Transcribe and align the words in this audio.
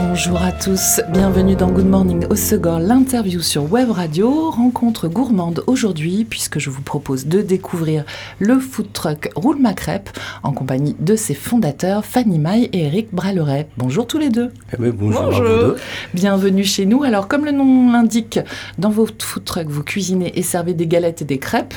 Bonjour 0.00 0.40
à 0.40 0.52
tous, 0.52 1.00
bienvenue 1.12 1.56
dans 1.56 1.72
Good 1.72 1.88
Morning 1.88 2.24
au 2.30 2.36
Segor, 2.36 2.78
l'interview 2.78 3.40
sur 3.40 3.72
Web 3.72 3.90
Radio, 3.90 4.48
rencontre 4.48 5.08
gourmande 5.08 5.64
aujourd'hui 5.66 6.24
puisque 6.24 6.60
je 6.60 6.70
vous 6.70 6.82
propose 6.82 7.26
de 7.26 7.42
découvrir 7.42 8.04
le 8.38 8.60
food 8.60 8.92
truck 8.92 9.28
Roule 9.34 9.58
ma 9.58 9.74
crêpe 9.74 10.08
en 10.44 10.52
compagnie 10.52 10.94
de 11.00 11.16
ses 11.16 11.34
fondateurs 11.34 12.04
Fanny 12.04 12.38
Maille 12.38 12.70
et 12.72 12.84
Eric 12.84 13.12
Braleret. 13.12 13.66
Bonjour 13.76 14.06
tous 14.06 14.18
les 14.18 14.30
deux. 14.30 14.52
Eh 14.72 14.76
ben, 14.76 14.92
bonjour. 14.92 15.20
À 15.20 15.30
vous 15.30 15.40
deux. 15.40 15.76
Bienvenue 16.14 16.62
chez 16.62 16.86
nous. 16.86 17.02
Alors 17.02 17.26
comme 17.26 17.44
le 17.44 17.50
nom 17.50 17.90
l'indique, 17.90 18.38
dans 18.78 18.90
votre 18.90 19.24
food 19.24 19.44
truck 19.44 19.66
vous 19.66 19.82
cuisinez 19.82 20.38
et 20.38 20.42
servez 20.42 20.74
des 20.74 20.86
galettes 20.86 21.22
et 21.22 21.24
des 21.24 21.38
crêpes, 21.38 21.74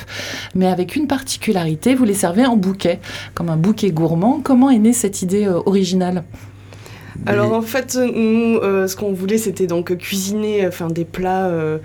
mais 0.54 0.68
avec 0.68 0.94
une 0.94 1.08
particularité, 1.08 1.96
vous 1.96 2.04
les 2.04 2.14
servez 2.14 2.46
en 2.46 2.56
bouquet, 2.56 3.00
comme 3.34 3.48
un 3.48 3.56
bouquet 3.56 3.90
gourmand. 3.90 4.40
Comment 4.44 4.70
est 4.70 4.78
née 4.78 4.92
cette 4.92 5.22
idée 5.22 5.44
euh, 5.44 5.60
originale? 5.66 6.22
Alors 7.26 7.52
en 7.52 7.62
fait, 7.62 7.96
nous, 7.96 8.58
euh, 8.58 8.86
ce 8.86 8.96
qu'on 8.96 9.12
voulait, 9.12 9.38
c'était 9.38 9.66
donc 9.66 9.96
cuisiner, 9.96 10.66
enfin 10.66 10.88
des 10.88 11.04
plats, 11.04 11.46
euh, 11.46 11.78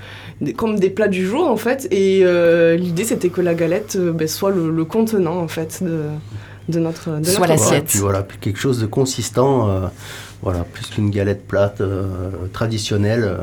comme 0.55 0.79
des 0.79 0.89
plats 0.89 1.07
du 1.07 1.25
jour 1.25 1.49
en 1.49 1.57
fait. 1.57 1.87
Et 1.91 2.21
euh, 2.23 2.75
l'idée, 2.75 3.03
c'était 3.03 3.29
que 3.29 3.41
la 3.41 3.53
galette 3.53 3.97
ben, 3.97 4.27
soit 4.27 4.51
le, 4.51 4.85
contenant 4.85 5.37
en 5.37 5.47
fait 5.47 5.83
de, 5.83 6.03
de 6.69 6.79
notre, 6.79 7.19
de 7.19 7.25
soit 7.25 7.47
l'assiette. 7.47 7.95
Voilà, 7.97 8.23
puis 8.23 8.37
quelque 8.39 8.59
chose 8.59 8.79
de 8.79 8.85
consistant, 8.85 9.89
voilà, 10.41 10.63
plus 10.63 10.87
qu'une 10.87 11.09
galette 11.09 11.47
plate 11.47 11.81
traditionnelle. 12.53 13.37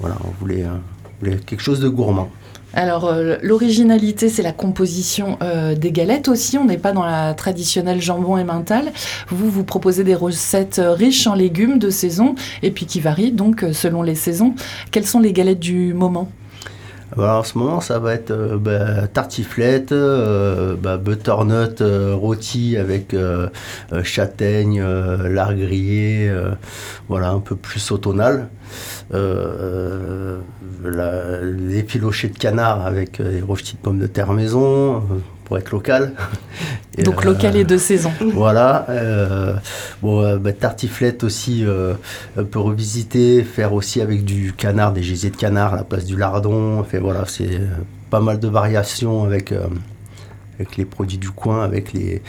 voilà, 0.00 0.16
on 0.24 0.30
voulait, 0.40 0.64
on 0.64 1.24
voulait 1.24 1.38
quelque 1.38 1.62
chose 1.62 1.80
de 1.80 1.88
gourmand. 1.88 2.30
Alors, 2.74 3.06
euh, 3.06 3.36
l'originalité, 3.42 4.28
c'est 4.28 4.42
la 4.42 4.52
composition 4.52 5.38
euh, 5.42 5.74
des 5.74 5.90
galettes 5.90 6.28
aussi. 6.28 6.58
On 6.58 6.66
n'est 6.66 6.78
pas 6.78 6.92
dans 6.92 7.04
la 7.04 7.32
traditionnelle 7.32 8.00
jambon 8.00 8.36
et 8.36 8.44
mental. 8.44 8.92
Vous, 9.28 9.50
vous 9.50 9.64
proposez 9.64 10.04
des 10.04 10.14
recettes 10.14 10.78
euh, 10.78 10.92
riches 10.92 11.26
en 11.26 11.34
légumes 11.34 11.78
de 11.78 11.88
saison 11.88 12.34
et 12.62 12.70
puis 12.70 12.84
qui 12.84 13.00
varient 13.00 13.32
donc 13.32 13.64
selon 13.72 14.02
les 14.02 14.14
saisons. 14.14 14.54
Quelles 14.90 15.06
sont 15.06 15.20
les 15.20 15.32
galettes 15.32 15.60
du 15.60 15.94
moment? 15.94 16.28
Alors 17.16 17.40
en 17.40 17.42
ce 17.42 17.56
moment, 17.56 17.80
ça 17.80 17.98
va 17.98 18.14
être 18.14 18.56
bah, 18.60 19.06
tartiflette, 19.08 19.92
bah, 19.92 20.98
butternut 20.98 21.82
rôti 22.12 22.76
avec 22.76 23.16
châtaigne, 24.02 24.82
lard 24.82 25.54
grillé, 25.54 26.30
voilà, 27.08 27.30
un 27.30 27.40
peu 27.40 27.56
plus 27.56 27.90
automnal. 27.90 28.48
Euh, 29.14 30.40
les 30.84 31.82
filochés 31.82 32.28
de 32.28 32.38
canard 32.38 32.86
avec 32.86 33.20
euh, 33.20 33.32
des 33.32 33.40
rochetis 33.40 33.74
de 33.74 33.80
pommes 33.80 33.98
de 33.98 34.06
terre 34.06 34.32
maison 34.32 34.96
euh, 34.96 35.00
pour 35.48 35.58
être 35.58 35.72
local. 35.72 36.12
Donc 37.04 37.24
local 37.24 37.56
et 37.56 37.64
de 37.64 37.76
saison. 37.76 38.12
Voilà. 38.34 38.86
bon, 40.02 40.36
bah, 40.38 40.52
tartiflette 40.52 41.22
aussi, 41.24 41.64
on 42.36 42.44
peut 42.44 42.58
revisiter, 42.58 43.44
faire 43.44 43.72
aussi 43.72 44.00
avec 44.00 44.24
du 44.24 44.52
canard, 44.52 44.92
des 44.92 45.04
gésiers 45.04 45.30
de 45.30 45.36
canard 45.36 45.74
à 45.74 45.76
la 45.76 45.84
place 45.84 46.04
du 46.04 46.16
lardon. 46.16 46.82
Fait, 46.82 46.98
voilà, 46.98 47.24
c'est 47.26 47.60
pas 48.10 48.18
mal 48.18 48.40
de 48.40 48.48
variations 48.48 49.24
avec 49.24 49.52
avec 50.58 50.76
les 50.76 50.84
produits 50.84 51.18
du 51.18 51.30
coin, 51.30 51.62
avec 51.62 51.92
les, 51.92 52.20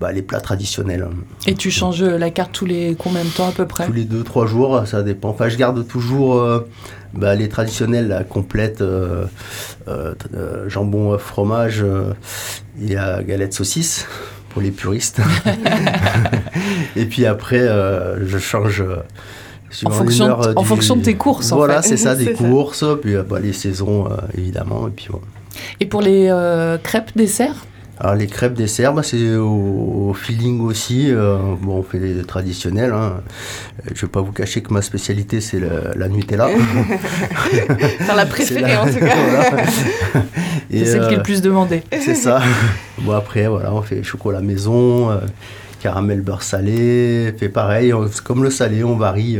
bah, 0.00 0.10
les 0.12 0.22
plats 0.22 0.40
traditionnels. 0.40 1.06
Et 1.46 1.54
tu 1.54 1.70
changes 1.70 2.02
la 2.02 2.30
carte 2.30 2.52
tous 2.52 2.64
les 2.64 2.96
combien 2.98 3.22
de 3.22 3.28
temps 3.28 3.48
à 3.48 3.52
peu 3.52 3.66
près? 3.66 3.86
Tous 3.86 3.92
les 3.92 4.04
2-3 4.04 4.46
jours, 4.46 4.86
ça 4.86 5.02
dépend. 5.02 5.28
Enfin, 5.28 5.48
je 5.48 5.56
garde 5.56 5.86
toujours 5.86 6.36
euh, 6.36 6.66
bah, 7.16 7.34
les 7.34 7.48
traditionnels, 7.48 8.08
la 8.08 8.24
complète, 8.24 8.80
euh, 8.80 9.26
euh, 9.88 10.14
jambon, 10.68 11.16
fromage, 11.18 11.84
a 11.84 13.22
galette 13.22 13.54
saucisse 13.54 14.06
pour 14.50 14.62
les 14.62 14.70
puristes. 14.70 15.20
et 16.96 17.04
puis 17.06 17.26
après, 17.26 17.66
je 18.20 18.38
change. 18.38 18.84
En 19.84 19.90
fonction, 19.90 20.38
en 20.56 20.64
fonction 20.64 20.96
de 20.96 21.02
tes 21.02 21.16
courses. 21.16 21.52
Voilà, 21.52 21.82
c'est 21.82 21.96
ça, 21.96 22.14
des 22.16 22.32
courses, 22.32 22.84
puis 23.02 23.14
bah, 23.28 23.40
les 23.40 23.52
saisons 23.52 24.08
évidemment, 24.36 24.88
et 24.88 24.90
puis. 24.90 25.08
Et 25.80 25.86
pour 25.86 26.02
les 26.02 26.28
euh, 26.30 26.78
crêpes 26.78 27.12
dessert 27.16 27.66
alors 27.98 28.14
les 28.14 28.26
crêpes 28.26 28.52
dessert, 28.52 28.92
bah, 28.92 29.02
c'est 29.02 29.36
au, 29.36 30.14
feeling 30.14 30.60
aussi. 30.60 31.10
Euh, 31.10 31.38
bon, 31.60 31.78
on 31.78 31.82
fait 31.82 31.98
les 31.98 32.22
traditionnels. 32.24 32.92
Hein. 32.92 33.22
Je 33.86 33.92
ne 33.92 34.00
vais 34.02 34.06
pas 34.08 34.20
vous 34.20 34.32
cacher 34.32 34.62
que 34.62 34.72
ma 34.72 34.82
spécialité, 34.82 35.40
c'est 35.40 35.60
la 35.60 36.08
Nutella. 36.08 36.48
c'est 37.98 38.14
la 38.14 38.26
préférée 38.26 38.76
en 38.76 38.86
tout 38.86 38.98
cas. 38.98 39.16
c'est 40.70 40.84
celle 40.84 41.08
qui 41.08 41.14
est 41.14 41.16
le 41.16 41.22
plus 41.22 41.40
demandée. 41.40 41.82
C'est 41.90 42.14
ça. 42.14 42.42
Bon, 42.98 43.12
après, 43.12 43.46
voilà, 43.46 43.72
on 43.72 43.80
fait 43.80 44.02
chocolat 44.02 44.40
maison, 44.40 45.18
caramel 45.80 46.20
beurre 46.20 46.42
salé. 46.42 47.34
Fait 47.38 47.48
pareil, 47.48 47.94
comme 48.24 48.44
le 48.44 48.50
salé, 48.50 48.84
on 48.84 48.96
varie. 48.96 49.38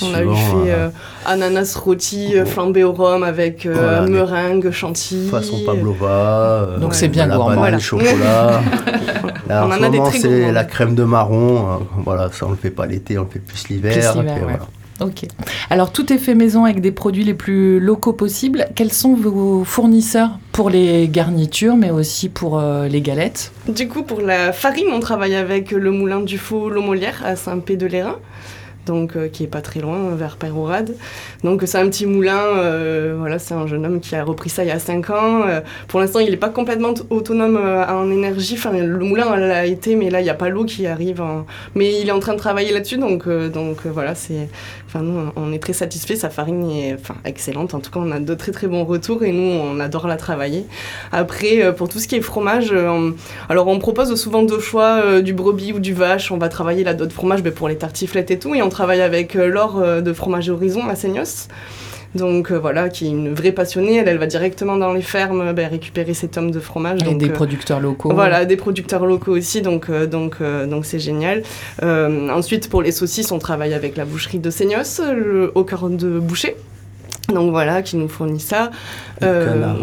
On 0.00 0.14
a 0.14 0.22
eu 0.22 0.34
fait 0.34 0.70
euh, 0.70 0.88
ananas 1.26 1.76
rôti 1.76 2.36
euh, 2.36 2.46
flambé 2.46 2.82
au 2.82 2.92
rhum 2.92 3.22
avec 3.22 3.66
euh, 3.66 4.06
meringue, 4.08 4.70
chantilly. 4.70 5.28
Façon 5.28 5.60
pavlova. 5.66 6.76
Donc 6.80 6.94
c'est 6.94 7.08
bien 7.08 7.28
gourmand. 7.28 7.56
Voilà. 7.56 7.78
chocolat. 7.78 8.62
Là, 9.48 9.66
on 9.66 9.72
en, 9.72 9.82
a 9.82 9.88
des 9.90 10.00
c'est 10.18 10.52
la 10.52 10.64
crème 10.64 10.94
de 10.94 11.04
marron. 11.04 11.80
voilà, 12.04 12.30
ça 12.32 12.46
on 12.46 12.50
le 12.50 12.56
fait 12.56 12.70
pas 12.70 12.86
l'été, 12.86 13.18
on 13.18 13.24
le 13.24 13.28
fait 13.28 13.40
plus 13.40 13.68
l'hiver. 13.68 14.16
Ok. 15.00 15.26
Alors 15.68 15.90
tout 15.90 16.12
est 16.12 16.18
fait 16.18 16.34
maison 16.34 16.64
avec 16.64 16.80
des 16.80 16.92
produits 16.92 17.24
les 17.24 17.34
plus 17.34 17.80
locaux 17.80 18.12
possibles. 18.12 18.68
Quels 18.76 18.92
sont 18.92 19.14
vos 19.14 19.64
fournisseurs 19.64 20.38
pour 20.52 20.70
les 20.70 21.08
garnitures, 21.08 21.76
mais 21.76 21.90
aussi 21.90 22.28
pour 22.28 22.62
les 22.88 23.00
galettes? 23.02 23.52
Du 23.68 23.88
coup, 23.88 24.04
pour 24.04 24.20
la 24.20 24.52
farine, 24.52 24.86
on 24.92 25.00
travaille 25.00 25.34
avec 25.34 25.72
le 25.72 25.90
moulin 25.90 26.20
du 26.20 26.38
Faux 26.38 26.70
Lomolière 26.70 27.20
à 27.24 27.36
Saint-Pé-de-Lérin 27.36 28.16
donc 28.86 29.16
euh, 29.16 29.28
qui 29.28 29.44
est 29.44 29.48
pas 29.48 29.60
très 29.60 29.80
loin, 29.80 30.14
vers 30.14 30.36
Pérourade. 30.36 30.94
Donc 31.44 31.62
c'est 31.66 31.78
un 31.78 31.88
petit 31.88 32.06
moulin, 32.06 32.38
euh, 32.38 33.14
voilà, 33.18 33.38
c'est 33.38 33.54
un 33.54 33.66
jeune 33.66 33.86
homme 33.86 34.00
qui 34.00 34.14
a 34.16 34.24
repris 34.24 34.50
ça 34.50 34.64
il 34.64 34.68
y 34.68 34.72
a 34.72 34.78
5 34.78 35.10
ans. 35.10 35.42
Euh, 35.46 35.60
pour 35.88 36.00
l'instant, 36.00 36.20
il 36.20 36.30
n'est 36.30 36.36
pas 36.36 36.48
complètement 36.48 36.94
autonome 37.10 37.56
en 37.56 38.10
énergie. 38.10 38.54
Enfin, 38.54 38.72
le 38.72 39.04
moulin 39.04 39.36
l'a 39.36 39.66
été, 39.66 39.96
mais 39.96 40.10
là, 40.10 40.20
il 40.20 40.24
n'y 40.24 40.30
a 40.30 40.34
pas 40.34 40.48
l'eau 40.48 40.64
qui 40.64 40.86
arrive. 40.86 41.22
Mais 41.74 42.00
il 42.00 42.08
est 42.08 42.12
en 42.12 42.20
train 42.20 42.34
de 42.34 42.38
travailler 42.38 42.72
là-dessus, 42.72 42.98
donc, 42.98 43.28
donc 43.28 43.86
voilà, 43.86 44.14
c'est. 44.14 44.48
Enfin, 44.94 45.04
nous, 45.04 45.32
on 45.36 45.52
est 45.52 45.58
très 45.58 45.72
satisfaits. 45.72 46.16
Sa 46.16 46.28
farine 46.28 46.70
est 46.70 46.94
enfin, 46.94 47.14
excellente. 47.24 47.72
En 47.72 47.80
tout 47.80 47.90
cas, 47.90 48.00
on 48.00 48.10
a 48.10 48.20
de 48.20 48.34
très 48.34 48.52
très 48.52 48.66
bons 48.66 48.84
retours 48.84 49.22
et 49.22 49.32
nous, 49.32 49.58
on 49.58 49.80
adore 49.80 50.06
la 50.06 50.16
travailler. 50.16 50.66
Après, 51.12 51.72
pour 51.74 51.88
tout 51.88 51.98
ce 51.98 52.06
qui 52.06 52.16
est 52.16 52.20
fromage, 52.20 52.74
alors 53.48 53.68
on 53.68 53.78
propose 53.78 54.14
souvent 54.20 54.42
deux 54.42 54.60
choix, 54.60 55.22
du 55.22 55.32
brebis 55.32 55.72
ou 55.72 55.78
du 55.78 55.94
vache. 55.94 56.30
On 56.30 56.38
va 56.38 56.48
travailler 56.48 56.84
la 56.84 56.92
d'autres 56.94 57.12
fromage 57.12 57.42
ben, 57.42 57.52
pour 57.52 57.68
les 57.68 57.76
tartiflettes 57.76 58.30
et 58.30 58.38
tout. 58.38 58.54
Et 58.54 58.62
on 58.62 58.68
travaille 58.68 59.00
avec 59.00 59.36
euh, 59.36 59.52
euh, 59.76 60.00
de 60.00 60.12
Fromage 60.12 60.50
Horizon 60.50 60.88
à 60.88 60.96
Seignos. 60.96 61.48
Donc 62.14 62.50
euh, 62.50 62.58
voilà, 62.58 62.88
qui 62.88 63.06
est 63.06 63.10
une 63.10 63.32
vraie 63.32 63.52
passionnée. 63.52 63.96
Elle, 63.96 64.08
elle 64.08 64.18
va 64.18 64.26
directement 64.26 64.76
dans 64.76 64.92
les 64.92 65.02
fermes 65.02 65.52
ben, 65.52 65.68
récupérer 65.68 66.14
ses 66.14 66.28
tomes 66.28 66.50
de 66.50 66.60
fromage. 66.60 67.00
Et 67.08 67.14
des 67.14 67.30
producteurs 67.30 67.80
locaux. 67.80 68.12
Voilà, 68.12 68.44
des 68.44 68.56
producteurs 68.56 69.06
locaux 69.06 69.36
aussi, 69.36 69.62
donc 69.62 69.90
donc 69.90 70.38
donc 70.42 70.84
c'est 70.86 70.98
génial. 70.98 71.42
ensuite, 71.80 72.68
pour 72.68 72.82
les 72.82 72.92
saucisses, 72.92 73.32
on 73.32 73.38
travaille 73.38 73.74
avec 73.74 73.96
la 73.96 74.04
boucherie 74.04 74.38
de 74.38 74.50
Seignos, 74.50 75.00
au 75.54 75.64
cœur 75.64 75.88
de 75.88 76.18
boucher. 76.18 76.56
Donc 77.28 77.50
voilà, 77.50 77.82
qui 77.82 77.96
nous 77.96 78.08
fournit 78.08 78.40
ça. 78.40 78.70
Le, 79.20 79.26
euh, 79.28 79.46
canard. 79.46 79.76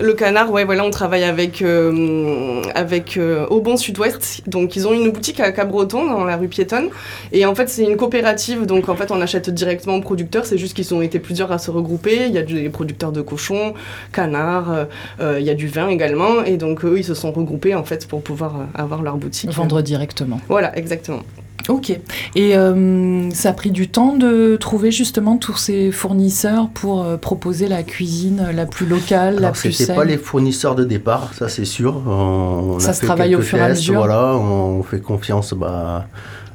le 0.00 0.12
canard, 0.12 0.50
ouais, 0.52 0.64
voilà, 0.64 0.84
on 0.84 0.90
travaille 0.90 1.24
avec, 1.24 1.60
euh, 1.60 2.62
avec 2.74 3.16
euh, 3.16 3.46
Au 3.46 3.60
Bon 3.60 3.76
Sud-Ouest. 3.76 4.42
Donc 4.46 4.76
ils 4.76 4.86
ont 4.86 4.92
une 4.92 5.10
boutique 5.10 5.40
à 5.40 5.50
Cabreton, 5.50 6.08
dans 6.08 6.24
la 6.24 6.36
rue 6.36 6.48
piétonne. 6.48 6.88
Et 7.32 7.46
en 7.46 7.54
fait, 7.54 7.68
c'est 7.68 7.82
une 7.82 7.96
coopérative. 7.96 8.64
Donc 8.66 8.88
en 8.88 8.94
fait, 8.94 9.10
on 9.10 9.20
achète 9.20 9.50
directement 9.50 9.96
aux 9.96 10.02
producteurs. 10.02 10.46
C'est 10.46 10.58
juste 10.58 10.74
qu'ils 10.74 10.94
ont 10.94 11.02
été 11.02 11.18
plusieurs 11.18 11.50
à 11.50 11.58
se 11.58 11.70
regrouper. 11.70 12.26
Il 12.26 12.32
y 12.32 12.38
a 12.38 12.42
des 12.42 12.70
producteurs 12.70 13.12
de 13.12 13.22
cochons, 13.22 13.74
canards, 14.12 14.86
il 15.20 15.42
y 15.42 15.50
a 15.50 15.54
du 15.54 15.66
vin 15.66 15.88
également. 15.88 16.44
Et 16.44 16.56
donc 16.56 16.84
eux, 16.84 16.98
ils 16.98 17.04
se 17.04 17.14
sont 17.14 17.32
regroupés 17.32 17.74
en 17.74 17.84
fait 17.84 18.06
pour 18.06 18.22
pouvoir 18.22 18.54
avoir 18.74 19.02
leur 19.02 19.16
boutique. 19.16 19.50
Vendre 19.50 19.82
directement. 19.82 20.40
Voilà, 20.48 20.76
exactement. 20.78 21.22
Ok. 21.68 21.98
Et 22.34 22.56
euh, 22.56 23.30
ça 23.30 23.50
a 23.50 23.52
pris 23.52 23.70
du 23.70 23.88
temps 23.88 24.14
de 24.16 24.56
trouver 24.56 24.90
justement 24.90 25.38
tous 25.38 25.56
ces 25.56 25.92
fournisseurs 25.92 26.68
pour 26.68 27.02
euh, 27.02 27.16
proposer 27.16 27.68
la 27.68 27.82
cuisine 27.82 28.50
la 28.54 28.66
plus 28.66 28.86
locale, 28.86 29.40
la 29.40 29.52
plus 29.52 29.72
saine? 29.72 29.96
pas 29.96 30.04
les 30.04 30.18
fournisseurs 30.18 30.74
de 30.74 30.84
départ, 30.84 31.32
ça 31.32 31.48
c'est 31.48 31.64
sûr. 31.64 32.02
On, 32.06 32.78
ça 32.80 32.92
se 32.92 33.04
travaille 33.04 33.34
au 33.34 33.40
fur 33.40 33.58
et 33.58 33.62
à 33.62 33.68
mesure? 33.70 33.94
Voilà, 33.94 34.34
on 34.34 34.82
fait 34.82 35.00
confiance 35.00 35.54
bah, 35.54 36.06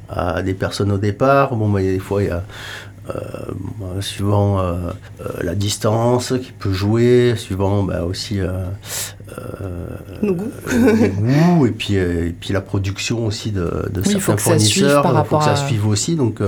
à 0.08 0.42
des 0.42 0.54
personnes 0.54 0.92
au 0.92 0.98
départ. 0.98 1.56
Bon, 1.56 1.68
bah, 1.68 1.80
des 1.80 1.98
fois 1.98 2.22
il 2.22 2.28
y 2.28 2.30
a 2.30 2.44
suivant 4.00 4.62
la 5.40 5.54
distance 5.54 6.28
qu'il 6.28 6.52
peut 6.52 6.72
jouer, 6.72 7.34
suivant 7.36 7.82
bah, 7.82 8.04
aussi 8.04 8.40
nos 10.22 10.34
goûts. 10.34 10.52
goûts 10.68 11.66
et 11.66 11.70
puis, 11.70 11.94
et 11.94 12.34
puis 12.38 12.52
la 12.52 12.60
production 12.60 13.26
aussi 13.26 13.50
de, 13.50 13.88
de 13.92 14.02
certains 14.02 14.36
fournisseurs. 14.36 15.04
Il 15.06 15.28
faut 15.28 15.38
que 15.38 15.44
ça 15.44 15.56
suive 15.56 15.86
aussi. 15.86 16.16
Donc, 16.16 16.40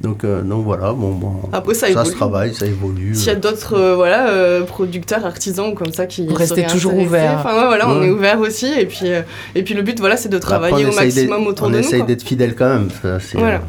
donc, 0.00 0.22
euh, 0.22 0.42
donc 0.42 0.64
voilà, 0.64 0.92
bon, 0.92 1.10
bon 1.10 1.32
Après, 1.52 1.74
ça, 1.74 1.92
ça 1.92 2.04
se 2.04 2.12
travaille, 2.12 2.54
ça 2.54 2.66
évolue. 2.66 3.14
S'il 3.16 3.26
y 3.26 3.30
a 3.30 3.34
d'autres 3.34 3.76
euh, 3.76 3.96
voilà, 3.96 4.28
euh, 4.28 4.62
producteurs, 4.62 5.26
artisans 5.26 5.74
comme 5.74 5.92
ça 5.92 6.06
qui. 6.06 6.28
Restez 6.32 6.66
toujours 6.66 6.94
ouvert. 6.94 7.38
Enfin, 7.40 7.56
ouais, 7.56 7.66
voilà, 7.66 7.88
on 7.88 8.02
est 8.02 8.10
ouvert 8.10 8.38
aussi. 8.38 8.66
Et 8.66 8.86
puis, 8.86 9.08
et 9.54 9.62
puis 9.64 9.74
le 9.74 9.82
but, 9.82 9.98
voilà, 9.98 10.16
c'est 10.16 10.28
de 10.28 10.38
travailler 10.38 10.86
au 10.86 10.92
maximum 10.92 11.46
autour 11.48 11.66
de 11.66 11.72
nous. 11.72 11.78
On 11.78 11.80
essaye 11.80 12.04
d'être 12.04 12.22
fidèle 12.22 12.54
quand 12.54 12.68
même. 12.68 12.88
Ça, 13.02 13.18
voilà. 13.34 13.62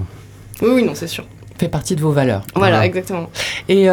Oui, 0.61 0.69
oui, 0.75 0.83
non, 0.83 0.93
c'est 0.93 1.07
sûr 1.07 1.25
fait 1.59 1.67
partie 1.67 1.95
de 1.95 2.01
vos 2.01 2.11
valeurs. 2.11 2.43
Voilà, 2.55 2.85
exactement. 2.85 3.29
Et 3.67 3.87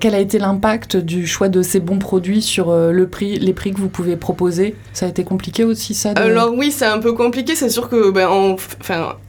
quel 0.00 0.14
a 0.14 0.18
été 0.18 0.38
l'impact 0.38 0.96
du 0.96 1.26
choix 1.26 1.48
de 1.48 1.62
ces 1.62 1.80
bons 1.80 1.98
produits 1.98 2.42
sur 2.42 2.72
le 2.74 3.06
prix, 3.06 3.38
les 3.38 3.52
prix 3.52 3.72
que 3.72 3.78
vous 3.78 3.88
pouvez 3.88 4.16
proposer? 4.16 4.74
Ça 4.92 5.06
a 5.06 5.08
été 5.08 5.24
compliqué 5.24 5.64
aussi 5.64 5.94
ça 5.94 6.10
Alors 6.16 6.52
oui, 6.52 6.70
c'est 6.70 6.86
un 6.86 6.98
peu 6.98 7.12
compliqué. 7.12 7.54
C'est 7.54 7.70
sûr 7.70 7.88
que 7.88 8.10
ben, 8.10 8.28
on, 8.30 8.56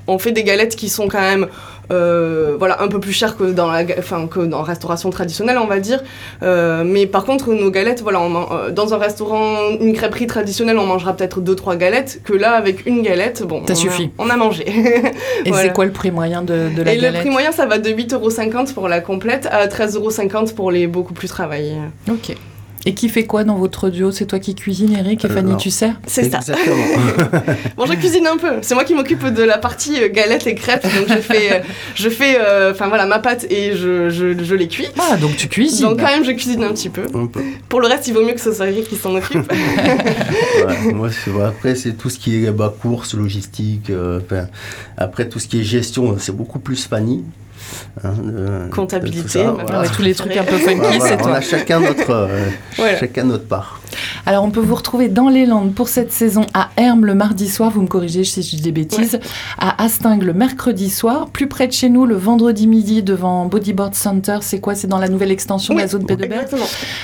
on 0.07 0.19
fait 0.19 0.31
des 0.31 0.43
galettes 0.43 0.75
qui 0.75 0.89
sont 0.89 1.07
quand 1.07 1.21
même 1.21 1.47
euh, 1.91 2.55
voilà, 2.57 2.81
un 2.81 2.87
peu 2.87 2.99
plus 2.99 3.13
cher 3.13 3.37
que 3.37 3.51
dans 3.51 3.71
la, 3.71 3.83
enfin, 3.97 4.27
que 4.27 4.39
dans 4.41 4.59
la 4.59 4.63
restauration 4.63 5.09
traditionnelle, 5.09 5.57
on 5.57 5.67
va 5.67 5.79
dire. 5.79 6.03
Euh, 6.43 6.83
mais 6.85 7.05
par 7.07 7.25
contre, 7.25 7.53
nos 7.53 7.71
galettes, 7.71 8.01
voilà, 8.01 8.21
euh, 8.21 8.71
dans 8.71 8.93
un 8.93 8.97
restaurant, 8.97 9.69
une 9.79 9.93
crêperie 9.93 10.27
traditionnelle, 10.27 10.77
on 10.77 10.85
mangera 10.85 11.15
peut-être 11.15 11.41
deux 11.41 11.55
trois 11.55 11.75
galettes. 11.75 12.21
Que 12.23 12.33
là, 12.33 12.51
avec 12.51 12.85
une 12.85 13.01
galette, 13.01 13.43
bon, 13.43 13.63
ça 13.67 13.75
suffit. 13.75 14.11
on 14.17 14.29
a 14.29 14.37
mangé. 14.37 14.65
Et 15.45 15.53
c'est 15.53 15.73
quoi 15.73 15.85
le 15.85 15.91
prix 15.91 16.11
moyen 16.11 16.41
de, 16.41 16.69
de 16.75 16.81
la 16.83 16.93
Et 16.93 16.97
galette 16.97 17.13
Le 17.15 17.19
prix 17.21 17.29
moyen, 17.29 17.51
ça 17.51 17.65
va 17.65 17.77
de 17.77 17.89
8,50€ 17.89 18.73
pour 18.73 18.87
la 18.87 18.99
complète 18.99 19.47
à 19.51 19.67
13,50€ 19.67 20.53
pour 20.53 20.71
les 20.71 20.87
beaucoup 20.87 21.13
plus 21.13 21.27
travaillés. 21.27 21.77
Ok. 22.09 22.35
Et 22.87 22.93
qui 22.93 23.09
fait 23.09 23.25
quoi 23.25 23.43
dans 23.43 23.55
votre 23.55 23.89
duo? 23.89 24.11
C'est 24.11 24.27
toi 24.27 24.39
qui 24.39 24.55
cuisine, 24.55 24.95
Eric, 24.97 25.25
et 25.25 25.27
Fanny, 25.27 25.57
tu 25.57 25.69
sers 25.69 25.99
C'est 26.07 26.31
ça. 26.31 26.39
Bon, 27.75 27.85
je 27.85 27.93
cuisine 27.93 28.25
un 28.25 28.37
peu. 28.37 28.59
C'est 28.61 28.75
moi 28.75 28.85
qui 28.85 28.93
m'occupe 28.93 29.25
de 29.25 29.43
la 29.43 29.57
partie 29.57 30.01
euh, 30.01 30.09
galette 30.09 30.47
et 30.47 30.55
crêpes. 30.55 30.83
Donc, 30.83 31.09
je 31.09 31.21
fais, 31.21 31.51
euh, 31.51 31.59
je 31.95 32.07
fais 32.07 32.37
euh, 32.39 32.71
enfin 32.71 32.87
voilà, 32.87 33.05
ma 33.05 33.19
pâte 33.19 33.45
et 33.49 33.75
je, 33.75 34.09
je, 34.09 34.41
je, 34.41 34.55
les 34.55 34.69
cuis. 34.69 34.87
Ah, 34.97 35.17
donc 35.17 35.35
tu 35.35 35.49
cuisines 35.49 35.89
Donc, 35.89 35.99
quand 35.99 36.07
même, 36.07 36.23
je 36.23 36.31
cuisine 36.31 36.63
un 36.63 36.71
petit 36.71 36.89
peu. 36.89 37.03
Pour 37.67 37.81
le 37.81 37.87
reste, 37.87 38.07
il 38.07 38.13
vaut 38.13 38.23
mieux 38.23 38.33
que 38.33 38.39
ce 38.39 38.53
soit 38.53 38.69
Eric 38.69 38.87
qui 38.87 38.95
s'en 38.95 39.13
occupe. 39.15 39.51
moi, 40.93 41.09
après, 41.45 41.75
c'est 41.75 41.93
tout 41.93 42.09
ce 42.09 42.17
qui 42.17 42.45
est 42.45 42.51
bah, 42.51 42.73
course, 42.81 43.15
logistique. 43.15 43.91
après, 44.97 45.27
tout 45.27 45.39
ce 45.39 45.47
qui 45.47 45.59
est 45.59 45.63
gestion, 45.63 46.15
c'est 46.17 46.35
beaucoup 46.35 46.59
plus 46.59 46.85
Fanny. 46.85 47.25
Hein, 48.03 48.69
Comptabilité, 48.71 49.43
tous 49.95 50.01
les 50.01 50.13
trucs 50.13 50.37
un 50.37 50.43
peu 50.43 50.57
funky, 50.57 50.99
c'est 51.01 51.17
toi. 51.17 51.31
On 51.31 51.33
a 51.33 51.41
chacun 51.41 51.79
notre, 51.79 52.11
euh, 52.11 52.49
chacun 52.99 53.23
notre 53.23 53.45
part. 53.45 53.81
Alors, 54.25 54.43
on 54.43 54.51
peut 54.51 54.59
vous 54.59 54.75
retrouver 54.75 55.07
dans 55.07 55.29
les 55.29 55.45
Landes 55.45 55.73
pour 55.73 55.87
cette 55.87 56.11
saison 56.11 56.45
à 56.53 56.69
Hermes 56.77 57.05
le 57.05 57.15
mardi 57.15 57.47
soir, 57.47 57.71
vous 57.71 57.81
me 57.81 57.87
corrigez 57.87 58.23
si 58.23 58.43
je 58.43 58.55
dis 58.57 58.61
des 58.61 58.71
bêtises, 58.71 59.19
à 59.57 59.81
Astingue 59.83 60.23
le 60.23 60.33
mercredi 60.33 60.89
soir, 60.89 61.29
plus 61.29 61.47
près 61.47 61.67
de 61.67 61.71
chez 61.71 61.89
nous 61.89 62.05
le 62.05 62.15
vendredi 62.15 62.67
midi 62.67 63.03
devant 63.03 63.45
Bodyboard 63.45 63.95
Center, 63.95 64.39
c'est 64.41 64.59
quoi? 64.59 64.75
C'est 64.75 64.87
dans 64.87 64.99
la 64.99 65.07
nouvelle 65.07 65.31
extension 65.31 65.73
de 65.73 65.79
la 65.79 65.87
zone 65.87 66.05
p 66.05 66.17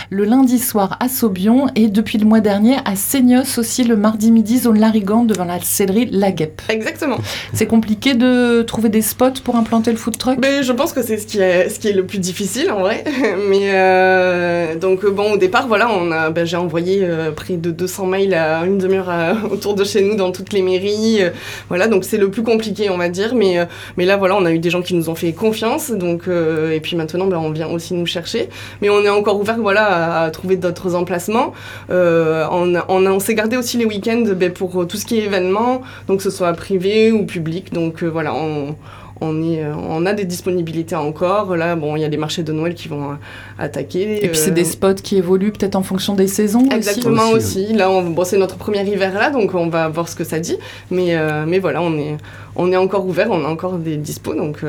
Le 0.09 0.25
lundi 0.25 0.59
soir 0.59 0.97
à 0.99 1.07
Saubion 1.07 1.67
et 1.75 1.87
depuis 1.87 2.17
le 2.17 2.25
mois 2.25 2.41
dernier 2.41 2.77
à 2.85 2.95
Seignos 2.95 3.57
aussi 3.57 3.83
le 3.83 3.95
mardi 3.95 4.31
midi, 4.31 4.59
zone 4.59 4.79
Larigan 4.79 5.23
devant 5.23 5.45
la 5.45 5.59
sellerie 5.61 6.09
La 6.11 6.31
Guêpe. 6.31 6.61
Exactement. 6.69 7.17
C'est 7.53 7.67
compliqué 7.67 8.15
de 8.15 8.63
trouver 8.63 8.89
des 8.89 9.01
spots 9.01 9.41
pour 9.43 9.55
implanter 9.55 9.91
le 9.91 9.97
food 9.97 10.17
truck? 10.17 10.39
Mais 10.41 10.52
Je 10.61 10.71
pense 10.71 10.93
que 10.93 11.01
c'est 11.01 11.17
ce, 11.17 11.25
qui 11.25 11.39
est, 11.39 11.93
le 11.93 12.05
plus 12.05 12.19
difficile 12.19 12.71
en 12.71 12.81
vrai. 12.81 13.03
Mais 13.49 13.71
euh, 13.73 14.75
donc 14.75 15.05
bon, 15.05 15.33
au 15.33 15.37
départ, 15.37 15.67
voilà, 15.67 15.89
on 15.89 16.11
a, 16.11 16.29
ben, 16.29 16.45
j'ai 16.45 16.57
envoyé 16.57 16.99
euh, 17.03 17.31
près 17.31 17.55
de 17.55 17.71
200 17.71 18.05
mails 18.05 18.33
à 18.33 18.65
une 18.65 18.77
demi-heure 18.77 19.37
autour 19.51 19.75
de 19.75 19.83
chez 19.83 20.01
nous 20.01 20.15
dans 20.15 20.31
toutes 20.31 20.53
les 20.53 20.61
mairies. 20.61 21.23
Euh, 21.23 21.29
voilà, 21.69 21.87
donc 21.87 22.03
c'est 22.03 22.17
le 22.17 22.29
plus 22.29 22.43
compliqué, 22.43 22.89
on 22.89 22.97
va 22.97 23.09
dire. 23.09 23.35
Mais, 23.35 23.59
euh, 23.59 23.65
là, 23.97 24.17
voilà, 24.17 24.35
on 24.35 24.45
a 24.45 24.51
eu 24.51 24.59
des 24.59 24.69
gens 24.69 24.81
qui 24.81 24.93
nous 24.95 25.09
ont 25.09 25.15
fait 25.15 25.31
confiance. 25.33 25.91
Donc, 25.91 26.23
et 26.27 26.79
puis 26.79 26.95
maintenant, 26.95 27.27
ben, 27.27 27.37
on 27.37 27.51
vient 27.51 27.67
aussi 27.67 27.93
nous 27.93 28.05
chercher. 28.05 28.49
Mais 28.81 28.89
on 28.89 29.03
est 29.03 29.09
encore 29.09 29.39
ouvert 29.39 29.57
voilà, 29.59 30.23
à, 30.23 30.31
trouver 30.31 30.55
d'autres 30.55 30.95
emplacements. 30.95 31.53
on, 31.89 32.75
on, 32.87 33.19
s'est 33.19 33.35
gardé 33.35 33.57
aussi 33.57 33.77
les 33.77 33.85
week-ends 33.85 34.25
ben, 34.35 34.51
pour 34.51 34.85
tout 34.87 34.97
ce 34.97 35.05
qui 35.05 35.19
est 35.19 35.23
événement, 35.23 35.81
donc 36.07 36.17
que 36.17 36.23
ce 36.23 36.29
soit 36.29 36.53
privé 36.53 37.11
ou 37.11 37.25
public. 37.25 37.73
Donc 37.73 38.03
voilà, 38.03 38.33
on 38.33 38.75
on, 39.23 39.41
euh, 39.43 39.73
on 39.75 40.05
a 40.05 40.13
des 40.13 40.25
disponibilités 40.25 40.95
encore. 40.95 41.55
Là, 41.55 41.75
bon, 41.75 41.95
il 41.95 42.01
y 42.01 42.05
a 42.05 42.07
les 42.09 42.17
marchés 42.17 42.43
de 42.43 42.51
Noël 42.51 42.75
qui 42.75 42.87
vont 42.87 43.11
euh, 43.11 43.15
attaquer. 43.57 44.23
Et 44.23 44.27
puis 44.27 44.37
c'est 44.37 44.51
des 44.51 44.61
euh, 44.67 44.71
spots 44.71 44.95
qui 44.95 45.17
évoluent 45.17 45.51
peut-être 45.51 45.75
en 45.75 45.83
fonction 45.83 46.13
des 46.13 46.27
saisons 46.27 46.67
Exactement 46.69 47.29
aussi. 47.29 47.73
Là, 47.73 47.87
bon, 47.87 48.23
c'est 48.25 48.37
notre 48.37 48.57
premier 48.57 48.83
hiver 48.87 49.13
là, 49.13 49.29
donc 49.29 49.55
on 49.55 49.69
va 49.69 49.87
voir 49.87 50.07
ce 50.09 50.15
que 50.15 50.23
ça 50.23 50.39
dit. 50.39 50.57
Mais, 50.91 51.15
mais 51.47 51.59
voilà, 51.59 51.81
on 51.81 51.97
est, 51.97 52.17
on 52.55 52.71
est 52.71 52.77
encore 52.77 53.05
ouvert, 53.05 53.27
on 53.31 53.45
a 53.45 53.47
encore 53.47 53.77
des 53.77 53.97
dispos. 53.97 54.35
Donc, 54.35 54.63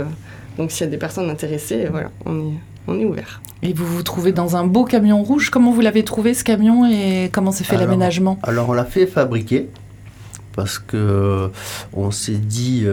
donc 0.57 0.71
s'il 0.71 0.87
y 0.87 0.89
a 0.89 0.91
des 0.91 0.99
personnes 0.99 1.29
intéressées, 1.31 1.87
voilà, 1.91 2.11
on 2.25 2.39
est, 2.39 2.55
on 2.87 2.99
est 2.99 3.05
ouvert. 3.05 3.41
Et 3.63 3.73
vous 3.73 3.87
vous 3.87 4.03
trouvez 4.03 4.33
dans 4.33 4.57
un 4.57 4.67
beau 4.67 4.85
camion 4.85 5.23
rouge. 5.23 5.51
Comment 5.51 5.73
vous 5.73 5.81
l'avez 5.81 6.05
trouvé 6.05 6.35
ce 6.35 6.45
camion 6.45 6.87
et 6.87 7.31
comment 7.33 7.51
s'est 7.51 7.65
fait 7.65 7.77
l'aménagement? 7.77 8.39
Alors 8.43 8.69
on 8.69 8.73
l'a 8.73 8.85
fait 8.85 9.07
fabriquer 9.07 9.69
parce 10.55 10.79
que 10.79 11.51
on 11.93 12.11
s'est 12.11 12.33
dit, 12.33 12.85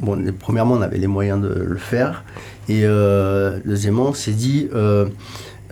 bon, 0.00 0.32
premièrement, 0.38 0.74
on 0.74 0.82
avait 0.82 0.98
les 0.98 1.06
moyens 1.06 1.40
de 1.40 1.48
le 1.48 1.76
faire. 1.76 2.24
Et 2.68 2.82
euh, 2.84 3.58
deuxièmement, 3.64 4.08
on 4.08 4.14
s'est 4.14 4.32
dit, 4.32 4.68
euh, 4.74 5.06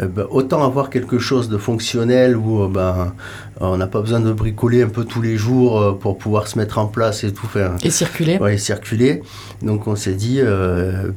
euh, 0.01 0.07
ben, 0.07 0.27
autant 0.31 0.65
avoir 0.65 0.91
quelque 0.91 1.19
chose 1.19 1.49
de 1.49 1.59
fonctionnel 1.59 2.37
où 2.37 2.67
ben, 2.69 3.13
on 3.61 3.77
n'a 3.77 3.87
pas 3.87 4.01
besoin 4.01 4.21
de 4.21 4.33
bricoler 4.33 4.83
un 4.83 4.89
peu 4.89 5.05
tous 5.05 5.23
les 5.23 5.37
jours 5.37 5.99
pour 5.99 6.19
pouvoir 6.19 6.49
se 6.49 6.59
mettre 6.59 6.79
en 6.79 6.87
place 6.87 7.25
et 7.25 7.33
tout 7.33 7.47
faire. 7.47 7.73
Et 7.83 7.91
circuler. 7.91 8.39
Oui, 8.41 8.59
circuler. 8.59 9.23
Donc 9.63 9.87
on 9.87 9.97
s'est 9.97 10.15
dit, 10.15 10.41